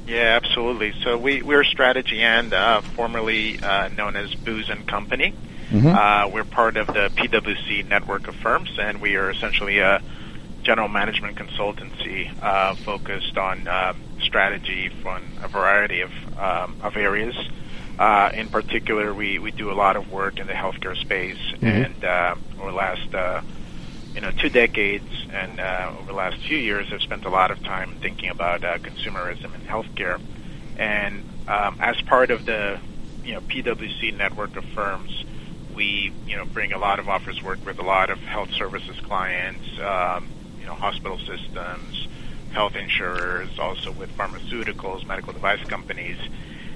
[0.07, 0.93] Yeah, absolutely.
[1.03, 5.33] So we we're Strategy and, uh, formerly uh, known as Booz and Company.
[5.73, 10.01] Uh, we're part of the PwC network of firms, and we are essentially a
[10.65, 17.35] general management consultancy uh, focused on uh, strategy from a variety of um, of areas.
[17.97, 22.03] Uh, in particular, we, we do a lot of work in the healthcare space, and
[22.03, 23.41] uh, over the last uh,
[24.13, 27.51] you know two decades and uh, over the last few years, I've spent a lot
[27.51, 30.19] of time thinking about uh, consumerism in healthcare.
[30.77, 32.79] And um, as part of the
[33.23, 35.23] you know PwC network of firms,
[35.75, 38.97] we you know bring a lot of offers work with a lot of health services
[39.01, 40.27] clients, um,
[40.65, 42.07] you know hospital systems,
[42.49, 46.17] health insurers, also with pharmaceuticals, medical device companies,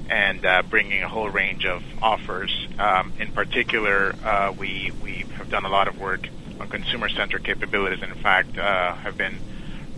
[0.07, 2.67] and uh, bringing a whole range of offers.
[2.77, 8.03] Um, in particular, uh, we we have done a lot of work on consumer-centered capabilities.
[8.03, 9.39] And in fact, uh, have been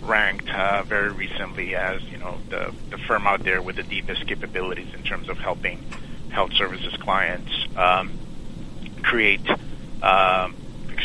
[0.02, 4.26] ranked uh, very recently as you know the the firm out there with the deepest
[4.26, 5.84] capabilities in terms of helping
[6.30, 8.18] health services clients um,
[9.04, 9.46] create
[10.02, 10.56] um,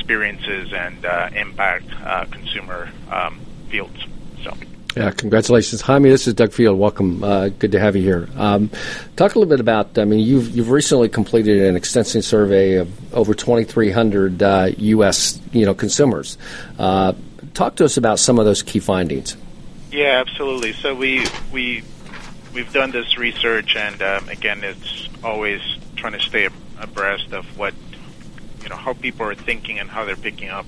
[0.06, 4.06] experiences and uh, impact uh, consumer um, fields.
[4.44, 4.56] So.
[4.96, 6.08] Yeah, congratulations, Jaime.
[6.08, 6.78] This is Doug Field.
[6.78, 7.24] Welcome.
[7.24, 8.28] Uh, good to have you here.
[8.36, 8.70] Um,
[9.16, 9.98] talk a little bit about.
[9.98, 15.40] I mean, you've you've recently completed an extensive survey of over 2,300 uh, U.S.
[15.52, 16.38] you know consumers.
[16.78, 17.12] Uh,
[17.52, 19.36] talk to us about some of those key findings.
[19.90, 20.72] Yeah, absolutely.
[20.72, 21.82] So we we
[22.54, 25.60] we've done this research, and um, again, it's always
[25.96, 26.48] trying to stay
[26.80, 27.74] abreast of what
[28.66, 30.66] you know how people are thinking and how they're picking up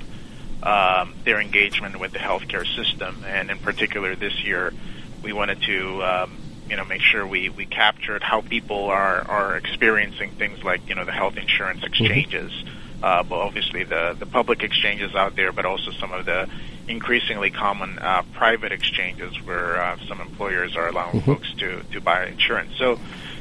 [0.63, 3.25] um, their engagement with the healthcare system.
[3.27, 4.73] And in particular, this year,
[5.21, 6.39] we wanted to um,
[6.71, 10.95] you know make sure we we captured how people are are experiencing things like you
[10.95, 12.53] know the health insurance exchanges.
[13.03, 16.49] Uh, but obviously the the public exchanges out there, but also some of the
[16.87, 22.27] increasingly common uh, private exchanges where uh, some employers are allowing folks to to buy
[22.27, 22.77] insurance.
[22.79, 23.01] So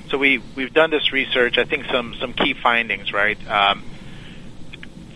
[0.09, 1.59] so we we've done this research.
[1.59, 3.37] I think some some key findings, right?
[3.47, 3.83] Um,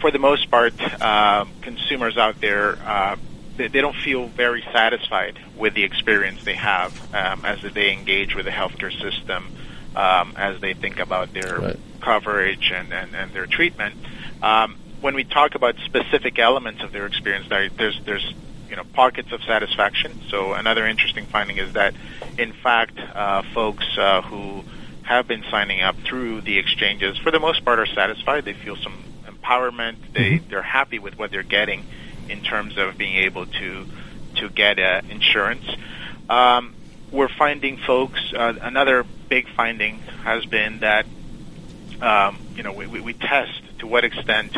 [0.01, 3.15] for the most part, uh, consumers out there uh,
[3.57, 8.35] they, they don't feel very satisfied with the experience they have um, as they engage
[8.35, 9.51] with the healthcare system,
[9.95, 11.79] um, as they think about their Right.
[12.01, 13.95] coverage and, and, and their treatment.
[14.41, 18.33] Um, when we talk about specific elements of their experience, there- there's there's
[18.69, 20.19] you know pockets of satisfaction.
[20.29, 21.93] So another interesting finding is that,
[22.37, 24.63] in fact, uh, folks uh, who
[25.03, 28.45] have been signing up through the exchanges, for the most part, are satisfied.
[28.45, 28.93] They feel some
[29.41, 29.95] empowerment.
[30.13, 31.85] They they're happy with what they're getting
[32.29, 33.85] in terms of being able to
[34.35, 35.65] to get uh, insurance.
[36.29, 36.75] Um,
[37.11, 38.33] we're finding folks.
[38.33, 41.05] Uh, another big finding has been that
[42.01, 44.57] um, you know we, we, we test to what extent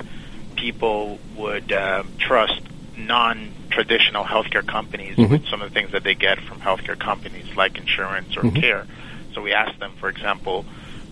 [0.56, 2.62] people would uh, trust
[2.96, 7.78] non-traditional healthcare companies with some of the things that they get from healthcare companies, like
[7.78, 8.86] insurance or care.
[9.34, 10.66] So we asked them, for example,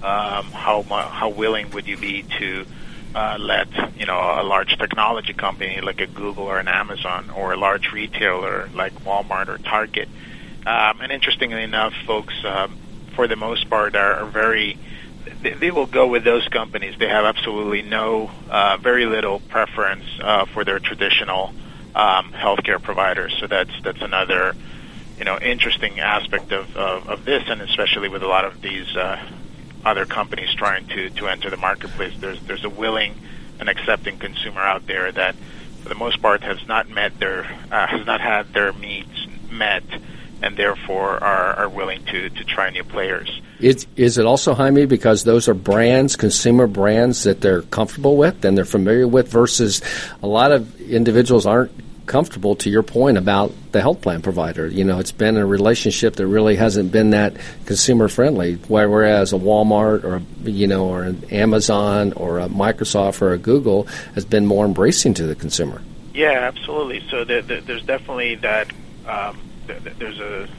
[0.03, 2.65] um, how how willing would you be to
[3.13, 3.67] uh, let
[3.99, 7.91] you know a large technology company like a Google or an Amazon or a large
[7.91, 10.07] retailer like Walmart or Target.
[10.65, 12.77] Um, and interestingly enough, folks, um,
[13.15, 14.77] for the most part, are, are very
[15.41, 16.95] they, they will go with those companies.
[16.97, 21.53] They have absolutely no, uh, very little preference uh, for their traditional
[21.95, 23.35] um, healthcare providers.
[23.39, 24.55] So that's that's another,
[25.17, 28.95] you know, interesting aspect of, of, of this, and especially with a lot of these
[28.95, 29.23] uh,
[29.85, 32.13] other companies trying to, to enter the marketplace.
[32.19, 33.15] There's there's a willing
[33.59, 35.35] and accepting consumer out there that,
[35.83, 39.83] for the most part, has not met their uh, has not had their needs met,
[40.41, 43.41] and therefore are, are willing to, to try new players.
[43.59, 48.43] Is, is it also, Jaime, because those are brands, consumer brands that they're comfortable with
[48.43, 49.83] and they're familiar with versus
[50.23, 51.71] a lot of individuals aren't
[52.05, 54.67] comfortable to your point about the health plan provider.
[54.67, 58.55] You know, it's been a relationship that really hasn't been that consumer friendly.
[58.55, 63.83] Whereas a Walmart or you know or an Amazon or a Microsoft or a Google
[64.15, 65.81] has been more embracing to the consumer.
[66.13, 67.03] Yeah, absolutely.
[67.09, 68.71] So there, there, there's definitely that.
[69.07, 70.49] Um, there's a,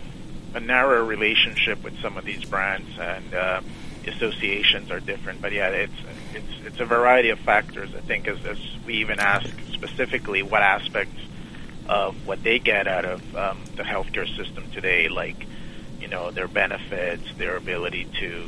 [0.54, 3.60] a narrower relationship with some of these brands, and uh,
[4.06, 5.42] associations are different.
[5.42, 5.92] But yeah, it's
[6.34, 7.90] it's it's a variety of factors.
[7.94, 11.20] I think as, as we even ask specifically what aspects
[11.88, 15.46] of what they get out of um, the healthcare system today, like
[16.00, 18.44] you know their benefits, their ability to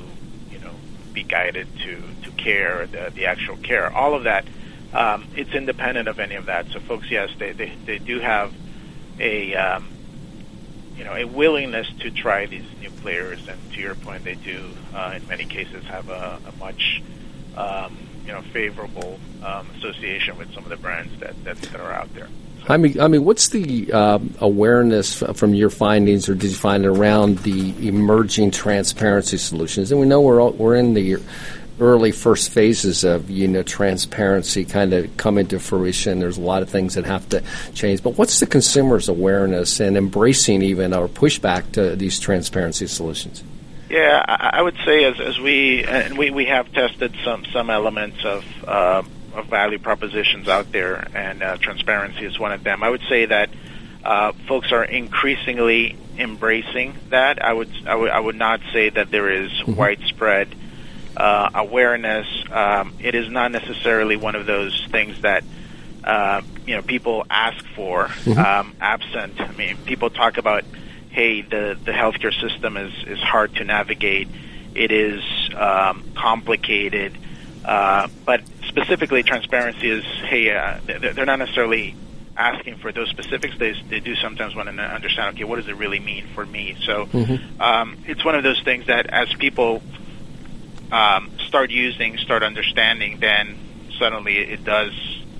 [0.50, 0.72] you know
[1.12, 4.44] be guided to to care, the the actual care, all of that.
[4.92, 6.68] Um, it's independent of any of that.
[6.68, 8.52] So folks, yes, they they, they do have
[9.18, 9.88] a um,
[10.96, 14.70] you know a willingness to try these new players, and to your point, they do
[14.94, 17.02] uh, in many cases have a, a much
[17.56, 21.92] um, you know favorable um, association with some of the brands that, that, that are
[21.92, 22.28] out there.
[22.66, 26.86] I mean, I mean, what's the um, awareness from your findings, or did you find
[26.86, 29.92] around the emerging transparency solutions?
[29.92, 31.16] And we know we're all, we're in the
[31.80, 36.20] early first phases of you know transparency kind of coming to fruition.
[36.20, 37.42] There's a lot of things that have to
[37.74, 38.02] change.
[38.02, 43.42] But what's the consumer's awareness and embracing even or pushback to these transparency solutions?
[43.90, 48.24] Yeah, I would say as as we and we we have tested some some elements
[48.24, 48.44] of.
[48.66, 49.02] Uh,
[49.34, 52.82] of value propositions out there, and uh, transparency is one of them.
[52.82, 53.50] I would say that
[54.04, 57.42] uh, folks are increasingly embracing that.
[57.44, 59.74] I would I would would not say that there is mm-hmm.
[59.74, 60.54] widespread
[61.16, 62.26] uh, awareness.
[62.50, 65.44] Um, it is not necessarily one of those things that
[66.02, 68.06] uh, you know people ask for.
[68.06, 68.38] Mm-hmm.
[68.38, 70.64] Um, absent, I mean, people talk about,
[71.10, 74.28] hey, the the healthcare system is is hard to navigate.
[74.74, 75.22] It is
[75.56, 77.16] um, complicated.
[77.64, 78.42] Uh, but
[78.74, 81.94] specifically, transparency is, hey, uh, they're not necessarily
[82.36, 83.56] asking for those specifics.
[83.56, 86.76] They, they do sometimes want to understand, okay, what does it really mean for me?
[86.84, 87.62] So mm-hmm.
[87.62, 89.80] um, it's one of those things that as people
[90.90, 93.56] um, start using, start understanding, then
[93.98, 94.92] suddenly it does,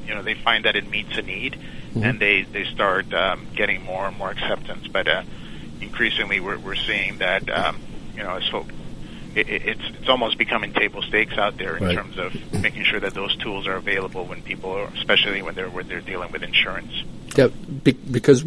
[0.07, 2.05] you know, they find that it meets a need, mm-hmm.
[2.05, 4.87] and they they start um, getting more and more acceptance.
[4.87, 5.22] But uh,
[5.80, 7.80] increasingly, we're we're seeing that, um,
[8.14, 8.72] you know, as folks
[9.37, 11.95] it, it's it's almost becoming table stakes out there in right.
[11.95, 15.70] terms of making sure that those tools are available when people, are, especially when they're
[15.70, 16.93] when they're dealing with insurance.
[17.37, 18.45] Yeah, be, because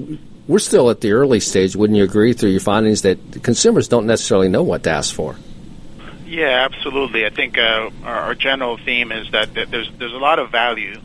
[0.48, 1.76] we're still at the early stage.
[1.76, 5.36] Wouldn't you agree through your findings that consumers don't necessarily know what to ask for?
[6.26, 7.26] Yeah, absolutely.
[7.26, 10.52] I think uh, our, our, general theme is that, that, there's there's a lot of
[10.52, 11.00] value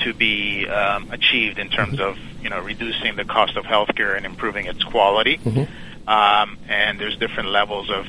[0.00, 2.02] to be um, achieved in terms mm-hmm.
[2.02, 5.38] of you know reducing the cost of healthcare and improving its quality.
[5.38, 6.08] Mm-hmm.
[6.08, 8.06] Um, and there's different levels of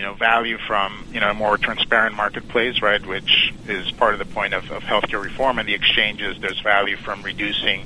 [0.00, 4.18] you know, value from, you know, a more transparent marketplace, right, which is part of
[4.18, 6.40] the point of, of healthcare reform and the exchanges.
[6.40, 7.84] There's value from reducing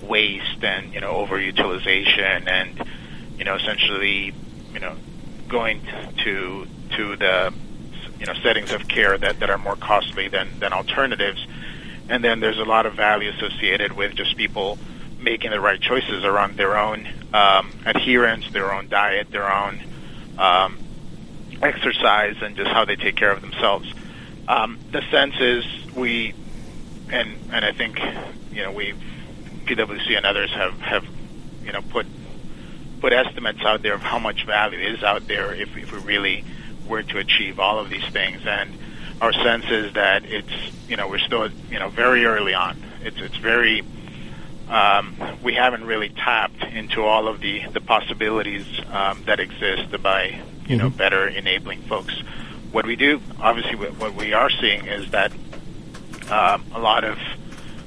[0.00, 2.80] waste and, you know, overutilization and,
[3.36, 4.32] you know, essentially,
[4.72, 4.94] you know,
[5.48, 5.82] going
[6.22, 7.52] to, to the,
[8.20, 11.44] you know, settings of care that, that are more costly than, than alternatives.
[12.08, 14.78] And then there's a lot of value associated with just people
[15.18, 19.82] making the right choices around their own um, adherence, their own diet, their own
[20.38, 20.78] um,
[21.62, 23.92] exercise and just how they take care of themselves.
[24.46, 26.34] Um, the sense is we,
[27.10, 28.00] and and I think
[28.52, 28.94] you know we,
[29.66, 31.04] PwC and others have have
[31.64, 32.06] you know put
[33.00, 36.44] put estimates out there of how much value is out there if, if we really
[36.88, 38.40] were to achieve all of these things.
[38.44, 38.76] And
[39.20, 40.52] our sense is that it's
[40.88, 42.82] you know we're still you know very early on.
[43.02, 43.82] It's it's very
[44.68, 50.40] um, we haven't really tapped into all of the the possibilities um, that exist by
[50.68, 50.96] you know, mm-hmm.
[50.96, 52.14] better enabling folks.
[52.70, 55.32] What we do, obviously, what we are seeing is that
[56.30, 57.18] um, a lot of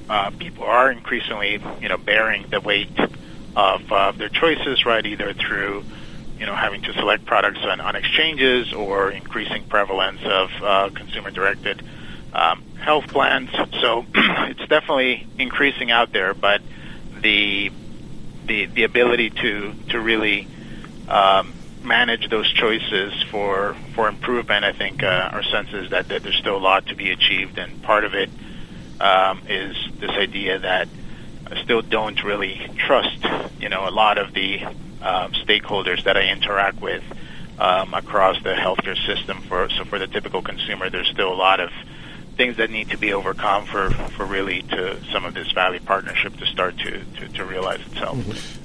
[0.10, 3.00] uh, people are increasingly, you know, bearing the weight
[3.56, 5.06] of uh, their choices, right?
[5.06, 5.86] Either through,
[6.40, 11.86] you know, having to select products on, on exchanges or increasing prevalence of uh, consumer-directed
[12.34, 13.50] um, health plans.
[13.82, 16.62] So it's definitely increasing out there, but
[17.22, 17.72] the
[18.46, 20.48] the the ability to to really
[21.08, 21.54] um,
[21.84, 26.38] manage those choices for for improvement, I think uh, our sense is that, that there's
[26.38, 28.30] still a lot to be achieved, and part of it
[29.00, 30.88] um, is this idea that
[31.48, 33.26] I still don't really trust,
[33.60, 37.04] you know, a lot of the um, stakeholders that I interact with
[37.60, 39.42] um, across the healthcare system.
[39.42, 41.72] For so for the typical consumer, there's still a lot of
[42.38, 46.36] things that need to be overcome for, for really to some of this value partnership
[46.38, 48.18] to start to, to, to realize itself.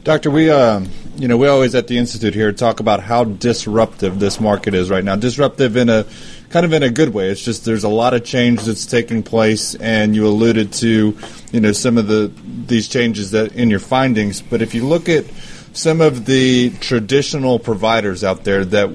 [0.05, 4.21] Doctor, we um, you know we always at the institute here talk about how disruptive
[4.21, 5.17] this market is right now.
[5.17, 6.07] Disruptive in a
[6.49, 7.29] kind of in a good way.
[7.29, 11.19] It's just there's a lot of change that's taking place, and you alluded to
[11.51, 12.33] you know some of the
[12.67, 14.41] these changes that in your findings.
[14.41, 15.25] But if you look at
[15.73, 18.91] some of the traditional providers out there that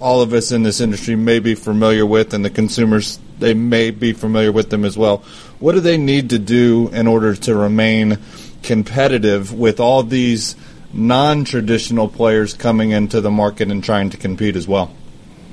[0.00, 3.90] all of us in this industry may be familiar with, and the consumers they may
[3.90, 5.18] be familiar with them as well.
[5.58, 8.18] What do they need to do in order to remain
[8.62, 10.56] competitive with all these
[10.92, 14.94] non-traditional players coming into the market and trying to compete as well?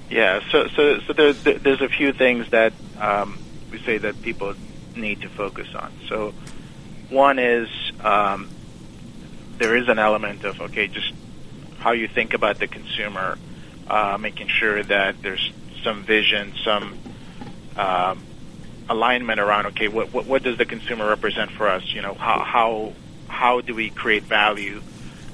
[0.10, 3.38] Yeah, so so so there's there's a few things that um,
[3.72, 4.54] we say that people
[4.96, 5.92] need to focus on.
[6.08, 6.34] So
[7.10, 7.68] one is
[8.02, 8.50] um,
[9.58, 11.12] there is an element of okay, just
[11.80, 13.38] how you think about the consumer,
[13.88, 15.52] uh, making sure that there's
[15.84, 16.98] some vision, some
[17.76, 18.24] um,
[18.90, 21.84] alignment around okay, what, what what does the consumer represent for us?
[21.94, 22.94] You know, how how
[23.28, 24.82] how do we create value,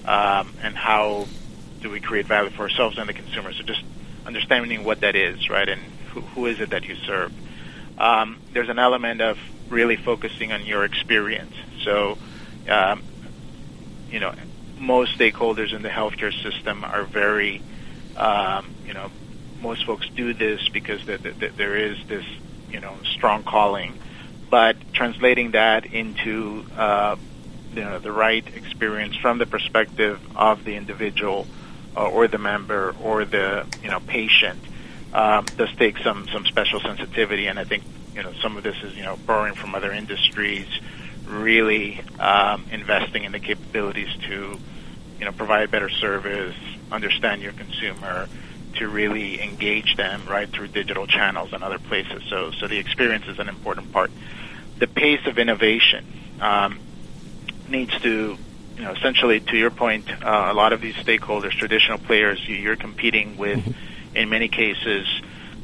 [0.05, 1.27] um, and how
[1.81, 3.51] do we create value for ourselves and the consumer?
[3.53, 3.83] So just
[4.25, 5.81] understanding what that is, right, and
[6.13, 7.31] who, who is it that you serve.
[7.97, 9.37] Um, there's an element of
[9.69, 11.53] really focusing on your experience.
[11.83, 12.17] So,
[12.69, 13.03] um,
[14.09, 14.33] you know,
[14.79, 17.61] most stakeholders in the healthcare system are very,
[18.15, 19.11] um, you know,
[19.61, 22.25] most folks do this because the, the, the, there is this,
[22.71, 23.99] you know, strong calling.
[24.49, 27.15] But translating that into, uh,
[27.73, 31.45] you know, the right experience from the perspective of the individual
[31.95, 34.59] uh, or the member or the, you know, patient
[35.13, 37.47] um, does take some some special sensitivity.
[37.47, 37.83] And I think,
[38.15, 40.67] you know, some of this is, you know, borrowing from other industries,
[41.27, 44.59] really um, investing in the capabilities to,
[45.19, 46.55] you know, provide better service,
[46.91, 48.27] understand your consumer,
[48.75, 52.23] to really engage them right through digital channels and other places.
[52.29, 54.11] So, so the experience is an important part.
[54.77, 56.05] The pace of innovation
[56.39, 56.79] um,
[57.67, 58.37] needs to,
[58.77, 62.75] you know, essentially to your point, uh, a lot of these stakeholders, traditional players, you're
[62.75, 63.61] competing with,
[64.15, 65.07] in many cases,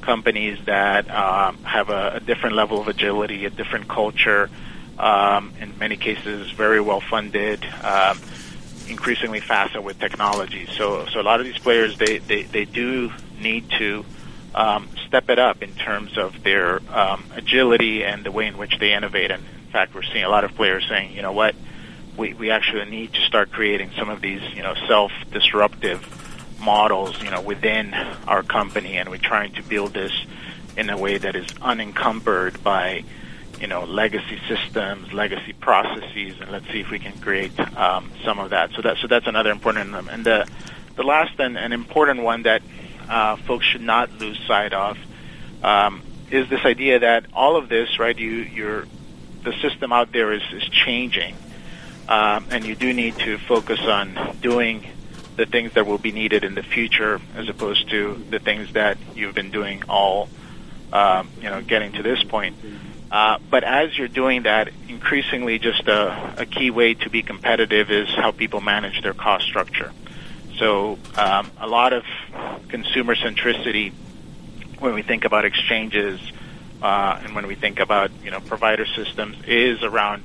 [0.01, 4.49] companies that um, have a, a different level of agility, a different culture,
[4.99, 7.66] um, in many cases, very well funded.
[8.88, 10.67] Increasingly faster with technology.
[10.77, 14.05] So, so a lot of these players, they, they, they do need to
[14.53, 18.79] um, step it up in terms of their um, agility and the way in which
[18.79, 19.31] they innovate.
[19.31, 21.55] And in fact, we're seeing a lot of players saying, you know what,
[22.15, 27.29] we, we actually need to start creating some of these, you know, self-disruptive models, you
[27.29, 27.93] know, within
[28.27, 30.13] our company, and we're trying to build this
[30.77, 33.03] in a way that is unencumbered by
[33.60, 38.39] you know, legacy systems, legacy processes, and let's see if we can create um, some
[38.39, 38.72] of that.
[38.72, 40.10] So that so that's another important one.
[40.10, 40.47] And the
[40.95, 42.62] the last and an important one that
[43.10, 44.97] uh, folks should not lose sight of
[45.64, 46.01] um,
[46.32, 48.18] is this idea that all of this, right?
[48.18, 48.86] You you're
[49.43, 51.36] the system out there is is changing,
[52.08, 54.86] um, and you do need to focus on doing
[55.36, 58.97] the things that will be needed in the future, as opposed to the things that
[59.16, 60.30] you've been doing all,
[60.93, 62.56] um, you know, getting to this point.
[63.12, 67.91] Uh, but as you're doing that, increasingly just a, a, key way to be competitive
[67.91, 69.91] is how people manage their cost structure.
[70.58, 72.03] So um, a lot of
[72.70, 73.93] consumer centricity
[74.80, 76.20] when we think about exchanges
[76.82, 80.24] uh, and when we think about you know provider systems is around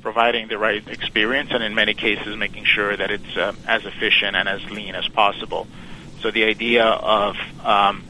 [0.00, 4.34] providing the right experience and in many cases making sure that it's uh, as efficient
[4.34, 5.66] and as lean as possible.
[6.20, 8.04] So the idea of um,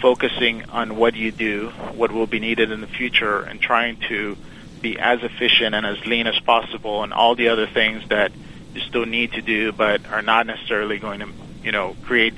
[0.00, 4.36] focusing on what you do, what will be needed in the future, and trying to
[4.80, 8.32] be as efficient and as lean as possible, and all the other things that
[8.74, 11.28] you still need to do, but are not necessarily going to,
[11.62, 12.34] you know, create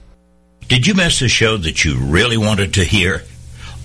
[0.70, 3.24] Did you miss a show that you really wanted to hear?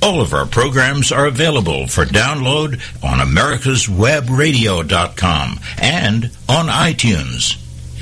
[0.02, 7.56] All of our programs are available for download on americaswebradio.com and on iTunes.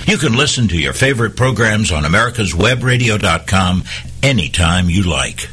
[0.08, 3.84] You can listen to your favorite programs on americaswebradio.com
[4.22, 5.50] anytime you like.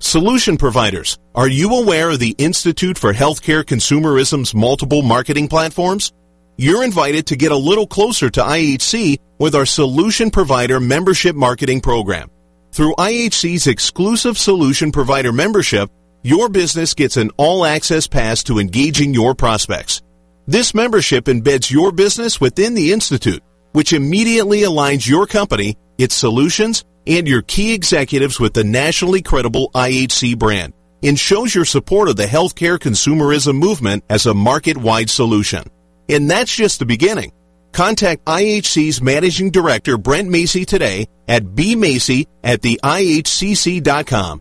[0.00, 6.12] Solution providers, are you aware of the Institute for Healthcare Consumerism's multiple marketing platforms?
[6.56, 11.80] You're invited to get a little closer to IHC with our Solution Provider Membership Marketing
[11.80, 12.28] Program.
[12.72, 15.90] Through IHC's exclusive solution provider membership,
[16.22, 20.02] your business gets an all-access pass to engaging your prospects.
[20.46, 23.42] This membership embeds your business within the Institute,
[23.72, 29.70] which immediately aligns your company, its solutions, and your key executives with the nationally credible
[29.74, 35.62] IHC brand and shows your support of the healthcare consumerism movement as a market-wide solution.
[36.08, 37.32] And that's just the beginning.
[37.76, 44.40] Contact IHC's Managing Director Brent Macy today at bmacy at the IHCC.com.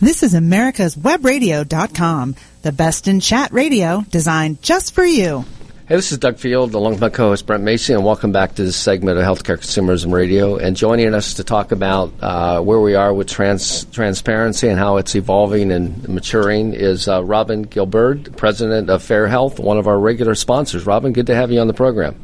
[0.00, 5.44] This is America's Webradio.com, the best in chat radio designed just for you.
[5.90, 8.62] Hey, this is Doug Field, along with my co-host Brent Macy, and welcome back to
[8.62, 10.56] this segment of Healthcare Consumerism Radio.
[10.56, 14.98] And joining us to talk about uh, where we are with trans- transparency and how
[14.98, 19.98] it's evolving and maturing is uh, Robin Gelburd, President of Fair Health, one of our
[19.98, 20.86] regular sponsors.
[20.86, 22.14] Robin, good to have you on the program.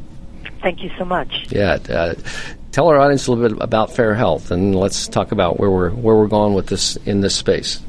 [0.63, 1.47] Thank you so much.
[1.49, 2.15] Yeah, uh,
[2.71, 5.91] tell our audience a little bit about Fair Health, and let's talk about where we're
[5.91, 7.81] where we're going with this in this space.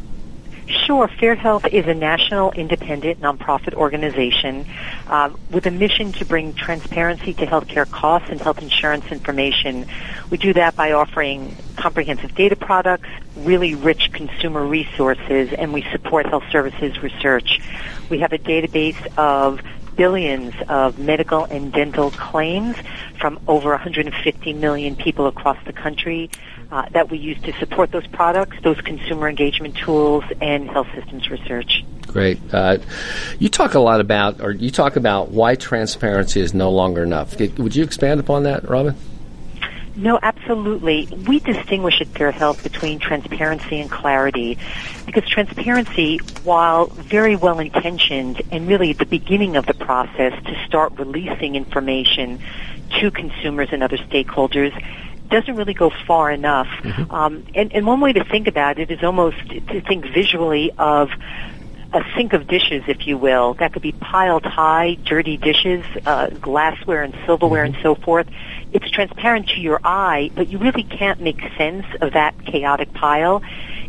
[0.68, 1.08] Sure.
[1.08, 4.66] Fair Health is a national independent nonprofit organization
[5.08, 9.86] uh, with a mission to bring transparency to healthcare costs and health insurance information.
[10.30, 13.08] We do that by offering comprehensive data products,
[13.38, 17.62] really rich consumer resources, and we support health services research.
[18.10, 19.62] We have a database of
[19.96, 22.76] billions of medical and dental claims
[23.20, 26.30] from over 150 million people across the country
[26.72, 31.30] uh, that we use to support those products, those consumer engagement tools, and health systems
[31.30, 31.86] research.
[32.08, 32.40] Great.
[32.54, 32.78] Uh,
[33.40, 37.38] you talk a lot about, or you talk about why transparency is no longer enough.
[37.40, 38.96] Would you expand upon that, Robin?
[39.98, 41.08] No, absolutely.
[41.28, 44.60] We distinguish at Fair Health between transparency and clarity
[45.08, 50.66] because transparency, while very well intentioned and really at the beginning of the process to
[50.68, 52.40] start releasing information
[53.00, 54.72] to consumers and other stakeholders,
[55.30, 56.68] doesn't really go far enough.
[56.68, 57.12] Mm-hmm.
[57.12, 61.10] Um, and, and one way to think about it is almost to think visually of
[61.94, 66.28] a sink of dishes, if you will, that could be piled high, dirty dishes, uh,
[66.30, 67.76] glassware and silverware mm-hmm.
[67.76, 68.28] and so forth.
[68.74, 73.42] It's transparent to your eye, but you really can't make sense of that chaotic pile.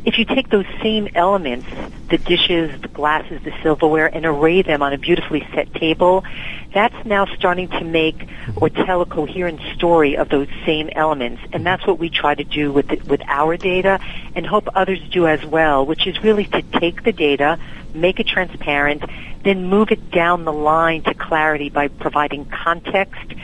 [0.04, 1.66] If you take those same elements,
[2.08, 6.24] the dishes, the glasses, the silverware, and array them on a beautifully set table,
[6.72, 11.42] that's now starting to make or tell a coherent story of those same elements.
[11.52, 14.00] And that's what we try to do with, the, with our data
[14.34, 17.58] and hope others do as well, which is really to take the data,
[17.94, 19.02] make it transparent,
[19.42, 23.34] then move it down the line to clarity by providing context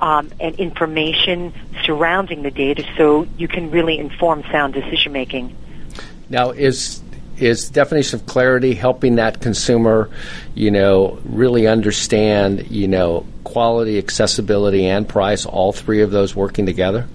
[0.00, 1.52] um, and information
[1.84, 5.56] surrounding the data so you can really inform sound decision making.
[6.34, 7.00] Now, is
[7.38, 10.10] is definition of clarity helping that consumer,
[10.56, 16.66] you know, really understand, you know, quality, accessibility, and price, all three of those working
[16.66, 17.06] together?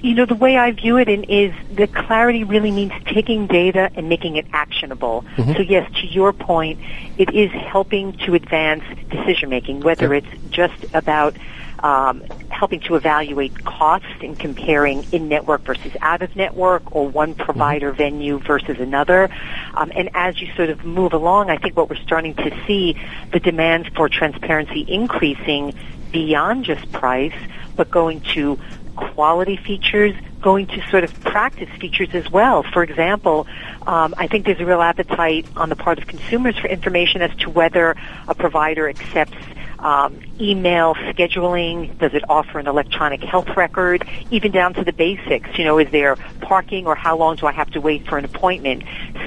[0.00, 4.08] You know, the way I view it is the clarity really means taking data and
[4.08, 5.24] making it actionable.
[5.36, 5.52] Mm-hmm.
[5.52, 6.80] So yes, to your point,
[7.16, 11.36] it is helping to advance decision making, whether it's just about
[11.80, 18.78] um, helping to evaluate costs and comparing in-network versus out-of-network or one provider venue versus
[18.78, 19.30] another.
[19.74, 22.96] Um, and as you sort of move along, I think what we're starting to see
[23.32, 25.74] the demands for transparency increasing
[26.12, 27.34] beyond just price,
[27.76, 28.58] but going to
[28.96, 32.62] quality features, going to sort of practice features as well.
[32.62, 33.46] For example,
[33.86, 37.34] um, I think there's a real appetite on the part of consumers for information as
[37.38, 37.96] to whether
[38.28, 39.36] a provider accepts
[39.84, 41.96] um, email scheduling?
[41.98, 44.06] Does it offer an electronic health record?
[44.30, 47.52] Even down to the basics, you know, is there parking or how long do I
[47.52, 48.84] have to wait for an appointment?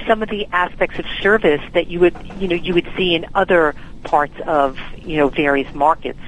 [0.07, 3.25] Some of the aspects of service that you would, you know, you would see in
[3.35, 6.19] other parts of, you know, various markets.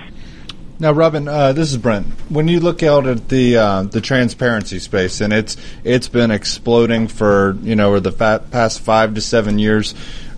[0.78, 2.05] Now, Robin, uh, this is Brent.
[2.30, 5.55] When you look out at the uh, the transparency space, and it's
[5.86, 9.95] it's been exploding for you know over the fa- past five to seven years.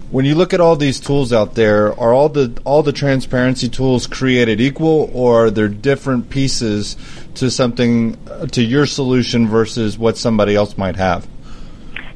[0.09, 3.67] When you look at all these tools out there, are all the all the transparency
[3.67, 6.95] tools created equal, or are there different pieces
[7.35, 11.27] to something uh, to your solution versus what somebody else might have?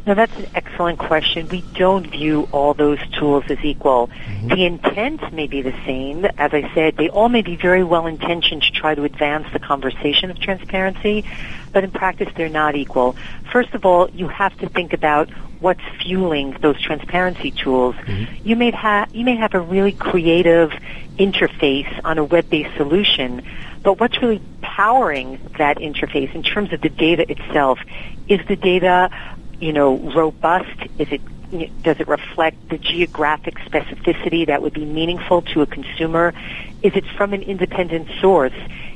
[0.06, 1.50] Now that's an excellent question.
[1.50, 4.08] We don't view all those tools as equal.
[4.08, 4.48] Mm-hmm.
[4.48, 6.24] The intent may be the same.
[6.38, 9.60] As I said, they all may be very well intentioned to try to advance the
[9.60, 11.26] conversation of transparency,
[11.74, 13.18] but in practice they're not equal.
[13.52, 15.30] First of all, you have to think about
[15.62, 17.96] what's fueling those transparency tools.
[17.96, 18.48] Mm-hmm.
[18.48, 20.72] You may have you may have a really creative
[21.18, 23.44] interface on a web-based solution,
[23.84, 27.80] but what's really powering that interface in terms of the data itself
[28.28, 29.10] is the data
[29.62, 30.90] you know, robust?
[30.98, 31.22] Is it
[31.84, 36.34] does it reflect the geographic specificity that would be meaningful to a consumer?
[36.82, 38.54] Is it from an independent source?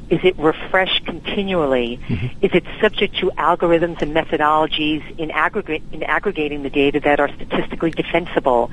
[0.07, 1.99] Is it refreshed continually?
[2.07, 2.45] Mm-hmm.
[2.45, 7.29] Is it subject to algorithms and methodologies in, aggregate, in aggregating the data that are
[7.29, 8.69] statistically defensible?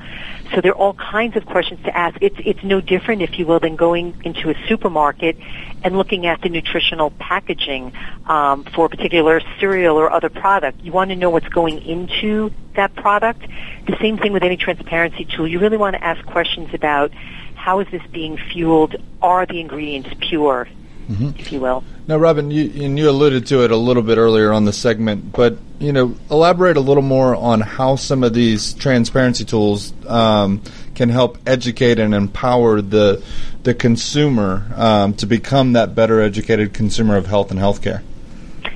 [0.53, 2.17] So there are all kinds of questions to ask.
[2.21, 5.37] It's, it's no different, if you will, than going into a supermarket
[5.83, 7.93] and looking at the nutritional packaging
[8.27, 10.81] um, for a particular cereal or other product.
[10.81, 13.41] You want to know what's going into that product.
[13.87, 15.47] The same thing with any transparency tool.
[15.47, 17.11] You really want to ask questions about
[17.55, 18.95] how is this being fueled?
[19.21, 20.67] Are the ingredients pure?
[21.09, 21.39] Mm-hmm.
[21.39, 21.83] if you will.
[22.07, 25.31] Now, Robin, you, and you alluded to it a little bit earlier on the segment,
[25.31, 30.61] but you know, elaborate a little more on how some of these transparency tools um,
[30.95, 33.23] can help educate and empower the
[33.63, 38.01] the consumer um, to become that better educated consumer of health and healthcare.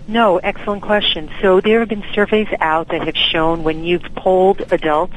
[0.08, 1.30] No, excellent question.
[1.42, 5.16] So there have been surveys out that have shown when you've polled adults,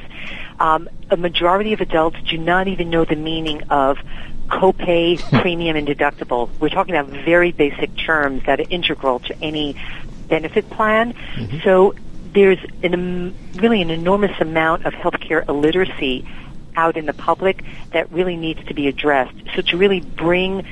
[0.59, 3.99] um, a majority of adults do not even know the meaning of
[4.51, 6.51] copay, premium, and deductible.
[6.59, 9.81] We're talking about very basic terms that are integral to any
[10.29, 11.15] benefit plan.
[11.15, 11.61] Mm-hmm.
[11.65, 11.95] So
[12.33, 16.27] there's an, um, really an enormous amount of healthcare illiteracy
[16.77, 19.35] out in the public that really needs to be addressed.
[19.55, 20.67] So to really bring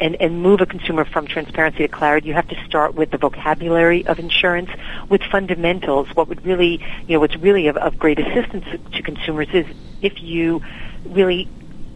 [0.00, 3.18] and, and move a consumer from transparency to clarity, you have to start with the
[3.18, 4.70] vocabulary of insurance,
[5.08, 6.08] with fundamentals.
[6.14, 9.66] What would really, you know, what's really of, of great assistance to consumers is
[10.02, 10.62] if you
[11.04, 11.48] really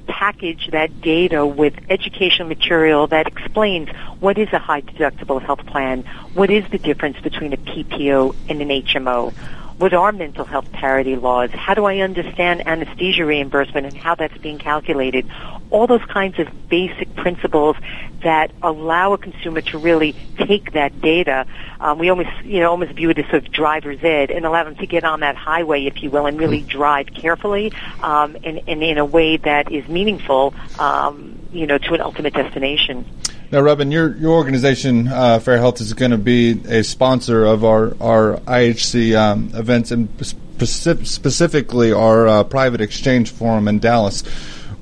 [0.09, 3.89] package that data with educational material that explains
[4.21, 8.61] what is a high deductible health plan, what is the difference between a PPO and
[8.61, 9.33] an HMO,
[9.79, 14.37] what are mental health parity laws, how do I understand anesthesia reimbursement and how that's
[14.39, 15.31] being calculated,
[15.71, 17.77] all those kinds of basic principles
[18.23, 21.47] that allow a consumer to really take that data.
[21.79, 24.65] Um, we almost, you know, almost view it as sort of driver's ed and allow
[24.65, 26.69] them to get on that highway, if you will, and really hmm.
[26.69, 27.73] drive carefully
[28.03, 32.35] um, and, and in a way that is meaningful, um, you know, to an ultimate
[32.35, 33.05] destination.
[33.51, 37.65] Now, Robin, your your organization, uh, Fair Health, is going to be a sponsor of
[37.65, 44.23] our our IHC um, events and specific, specifically our uh, private exchange forum in Dallas.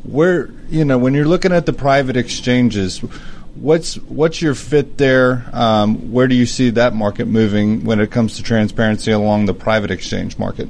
[0.02, 3.02] Where you know when you're looking at the private exchanges
[3.56, 5.48] what's what's your fit there?
[5.52, 9.54] Um, where do you see that market moving when it comes to transparency along the
[9.54, 10.68] private exchange market?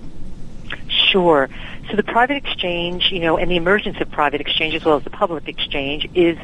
[0.89, 1.49] Sure.
[1.91, 5.05] So the private exchange you know and the emergence of private exchange as well as
[5.05, 6.39] the public exchange is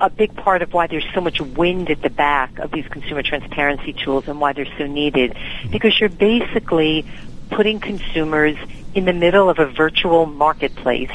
[0.00, 3.22] a big part of why there's so much wind at the back of these consumer
[3.22, 5.70] transparency tools and why they're so needed mm-hmm.
[5.70, 7.06] because you're basically
[7.50, 8.56] putting consumers
[8.94, 11.10] in the middle of a virtual marketplace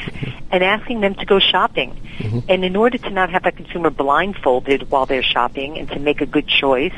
[0.50, 1.98] and asking them to go shopping.
[2.18, 2.38] Mm-hmm.
[2.48, 6.20] And in order to not have that consumer blindfolded while they're shopping and to make
[6.20, 6.94] a good choice,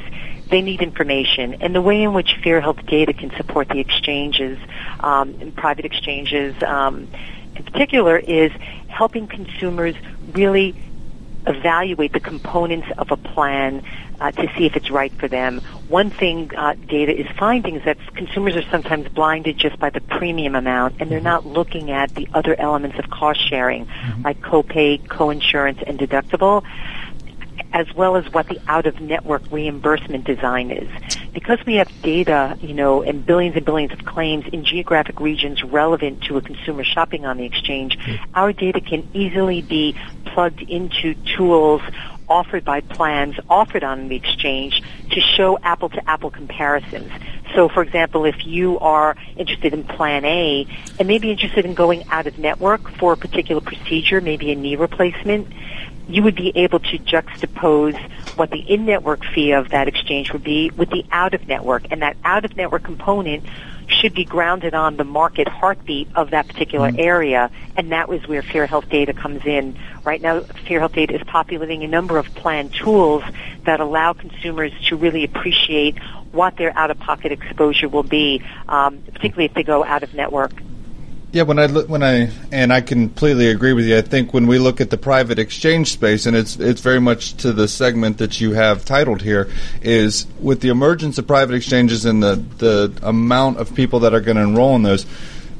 [0.50, 1.54] they need information.
[1.62, 4.58] And the way in which Fair Health data can support the exchanges,
[5.00, 7.08] um, and private exchanges um,
[7.56, 8.52] in particular, is
[8.88, 9.94] helping consumers
[10.32, 10.74] really
[11.46, 13.84] evaluate the components of a plan
[14.20, 15.60] uh, to see if it's right for them.
[15.88, 20.00] One thing uh, data is finding is that consumers are sometimes blinded just by the
[20.00, 21.24] premium amount, and they're mm-hmm.
[21.24, 24.22] not looking at the other elements of cost sharing, mm-hmm.
[24.22, 26.64] like copay, coinsurance, and deductible
[27.72, 30.88] as well as what the out-of-network reimbursement design is.
[31.32, 35.62] Because we have data, you know, and billions and billions of claims in geographic regions
[35.64, 38.24] relevant to a consumer shopping on the exchange, mm-hmm.
[38.34, 39.96] our data can easily be
[40.26, 41.82] plugged into tools
[42.28, 47.10] offered by plans offered on the exchange to show apple to apple comparisons.
[47.54, 50.66] So for example, if you are interested in plan A
[50.98, 54.76] and maybe interested in going out of network for a particular procedure, maybe a knee
[54.76, 55.52] replacement,
[56.08, 57.98] you would be able to juxtapose
[58.36, 62.82] what the in-network fee of that exchange would be with the out-of-network, and that out-of-network
[62.82, 63.44] component
[63.88, 67.00] should be grounded on the market heartbeat of that particular Mm-hmm.
[67.00, 69.78] area, and that was where Fair Health Data comes in.
[70.04, 73.22] Right now, Fair Health Data is populating a number of plan tools
[73.64, 75.98] that allow consumers to really appreciate
[76.32, 80.52] what their out-of-pocket exposure will be, um, particularly if they go out-of-network.
[81.32, 83.96] Yeah, when I when I and I completely agree with you.
[83.96, 87.34] I think when we look at the private exchange space, and it's it's very much
[87.38, 89.48] to the segment that you have titled here,
[89.80, 94.20] is with the emergence of private exchanges and the the amount of people that are
[94.20, 95.06] going to enroll in those,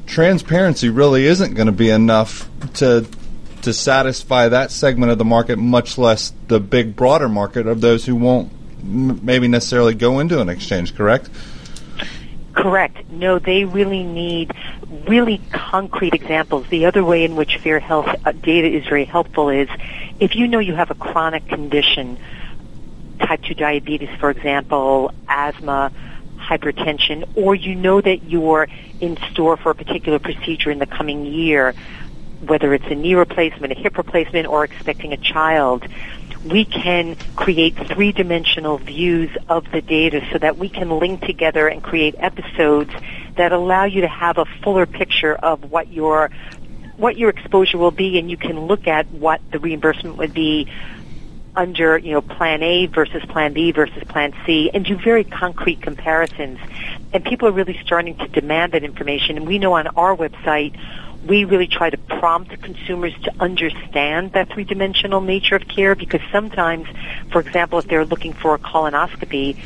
[0.05, 3.07] transparency really isn't going to be enough to
[3.63, 8.05] to satisfy that segment of the market, much less the big broader market of those
[8.05, 8.51] who won't
[8.83, 10.93] m- maybe necessarily go into an exchange.
[10.93, 11.31] Correct?
[12.53, 13.09] Correct.
[13.09, 14.51] No, they really need
[15.07, 16.67] really concrete examples.
[16.69, 19.67] The other way in which Fair Health uh, data is very helpful is
[20.19, 22.17] if you know you have a chronic condition,
[23.19, 25.91] type 2 diabetes, for example, asthma,
[26.37, 28.67] hypertension, or you know that you're
[29.01, 31.73] in store for a particular procedure in the coming year,
[32.45, 35.87] whether it's a knee replacement, a hip replacement, or expecting a child,
[36.43, 41.81] we can create three-dimensional views of the data so that we can link together and
[41.81, 42.91] create episodes
[43.35, 46.29] that allow you to have a fuller picture of what your
[46.97, 50.71] what your exposure will be and you can look at what the reimbursement would be
[51.55, 55.81] under, you know, plan A versus plan B versus plan C and do very concrete
[55.81, 56.59] comparisons.
[57.11, 59.37] And people are really starting to demand that information.
[59.37, 60.77] And we know on our website,
[61.25, 66.87] we really try to prompt consumers to understand that three-dimensional nature of care because sometimes,
[67.31, 69.57] for example, if they're looking for a colonoscopy,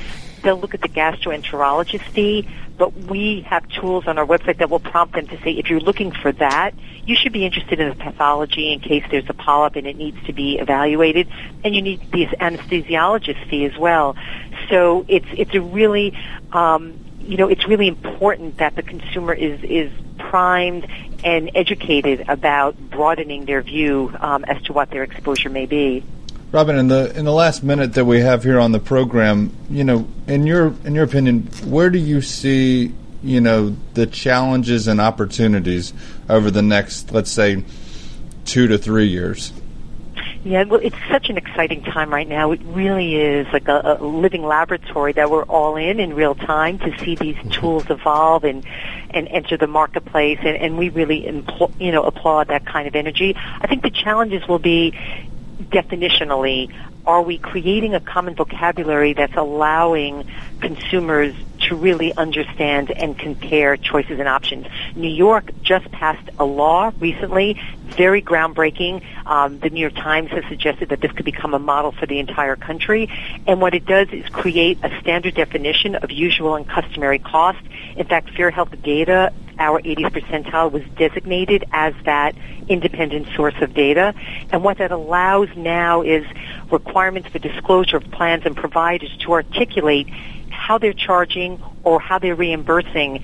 [0.44, 2.48] they'll look at the gastroenterologist fee,
[2.78, 5.80] but we have tools on our website that will prompt them to say, if you're
[5.80, 9.76] looking for that, you should be interested in the pathology in case there's a polyp
[9.76, 11.28] and it needs to be evaluated,
[11.64, 14.16] and you need the anesthesiologist fee as well.
[14.70, 16.14] So it's it's a really
[16.52, 20.88] um, you know it's really important that the consumer is is primed
[21.24, 26.04] and educated about broadening their view um, as to what their exposure may be.
[26.52, 29.84] Robin, in the in the last minute that we have here on the program, you
[29.84, 35.02] know, in your in your opinion, where do you see, you know, the challenges and
[35.02, 35.92] opportunities
[36.30, 37.66] over the next, let's say,
[38.46, 39.52] two to three years?
[40.44, 42.52] Yeah, well, it's such an exciting time right now.
[42.52, 46.80] It really is like a, a living laboratory that we're all in in real time
[46.80, 47.50] to see these mm-hmm.
[47.50, 48.66] tools evolve and
[49.10, 52.96] and enter the marketplace, and, and we really impl- you know applaud that kind of
[52.96, 53.36] energy.
[53.36, 54.94] I think the challenges will be
[55.60, 56.74] definitionally
[57.08, 60.30] are we creating a common vocabulary that's allowing
[60.60, 61.34] consumers
[61.68, 64.68] to really understand and compare choices and options?
[64.96, 69.04] New York just passed a law recently, very groundbreaking.
[69.26, 72.20] Um, the New York Times has suggested that this could become a model for the
[72.20, 73.10] entire country.
[73.46, 77.60] And what it does is create a standard definition of usual and customary cost.
[77.96, 82.36] In fact, Fair Health Data, our 80th percentile, was designated as that
[82.68, 84.14] independent source of data.
[84.52, 86.26] And what that allows now is
[86.72, 90.08] requirements for disclosure of plans and providers to articulate
[90.58, 93.24] how they're charging or how they're reimbursing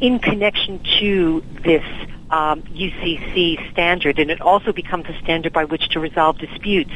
[0.00, 1.84] in connection to this
[2.30, 6.90] um, UCC standard, and it also becomes a standard by which to resolve disputes.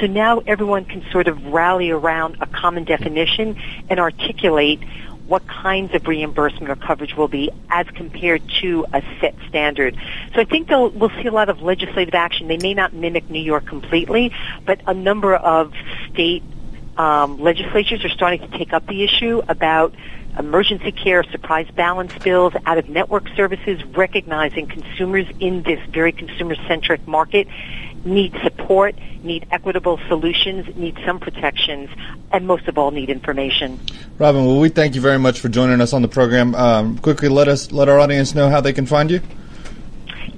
[0.00, 3.56] So now everyone can sort of rally around a common definition
[3.88, 4.80] and articulate
[5.26, 9.96] what kinds of reimbursement or coverage will be as compared to a set standard.
[10.34, 12.48] So I think they'll, we'll see a lot of legislative action.
[12.48, 14.32] They may not mimic New York completely,
[14.66, 15.72] but a number of
[16.12, 16.42] state
[16.96, 19.94] um, legislatures are starting to take up the issue about
[20.38, 27.46] emergency care, surprise balance bills, out-of-network services, recognizing consumers in this very consumer-centric market
[28.04, 31.88] need support, need equitable solutions, need some protections,
[32.32, 33.78] and most of all, need information.
[34.18, 36.54] Robin, well, we thank you very much for joining us on the program.
[36.54, 39.20] Um, quickly, let us let our audience know how they can find you.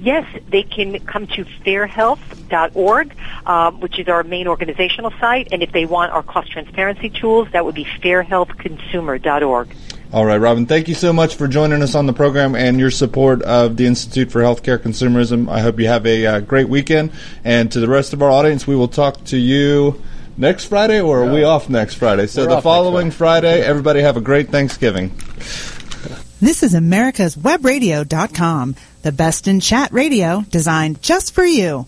[0.05, 3.15] Yes, they can come to fairhealth.org,
[3.47, 7.47] um, which is our main organizational site, and if they want our cost transparency tools,
[7.53, 9.75] that would be fairhealthconsumer.org.
[10.13, 12.91] All right, Robin, thank you so much for joining us on the program and your
[12.91, 15.49] support of the Institute for Healthcare Consumerism.
[15.49, 17.11] I hope you have a uh, great weekend.
[17.43, 20.03] And to the rest of our audience, we will talk to you
[20.37, 22.27] next Friday, or are we off next Friday?
[22.27, 25.09] So We're the off next following Friday, everybody have a great Thanksgiving.
[26.41, 28.75] This is America's Webradio.com,
[29.05, 31.85] the best in chat radio designed just for you.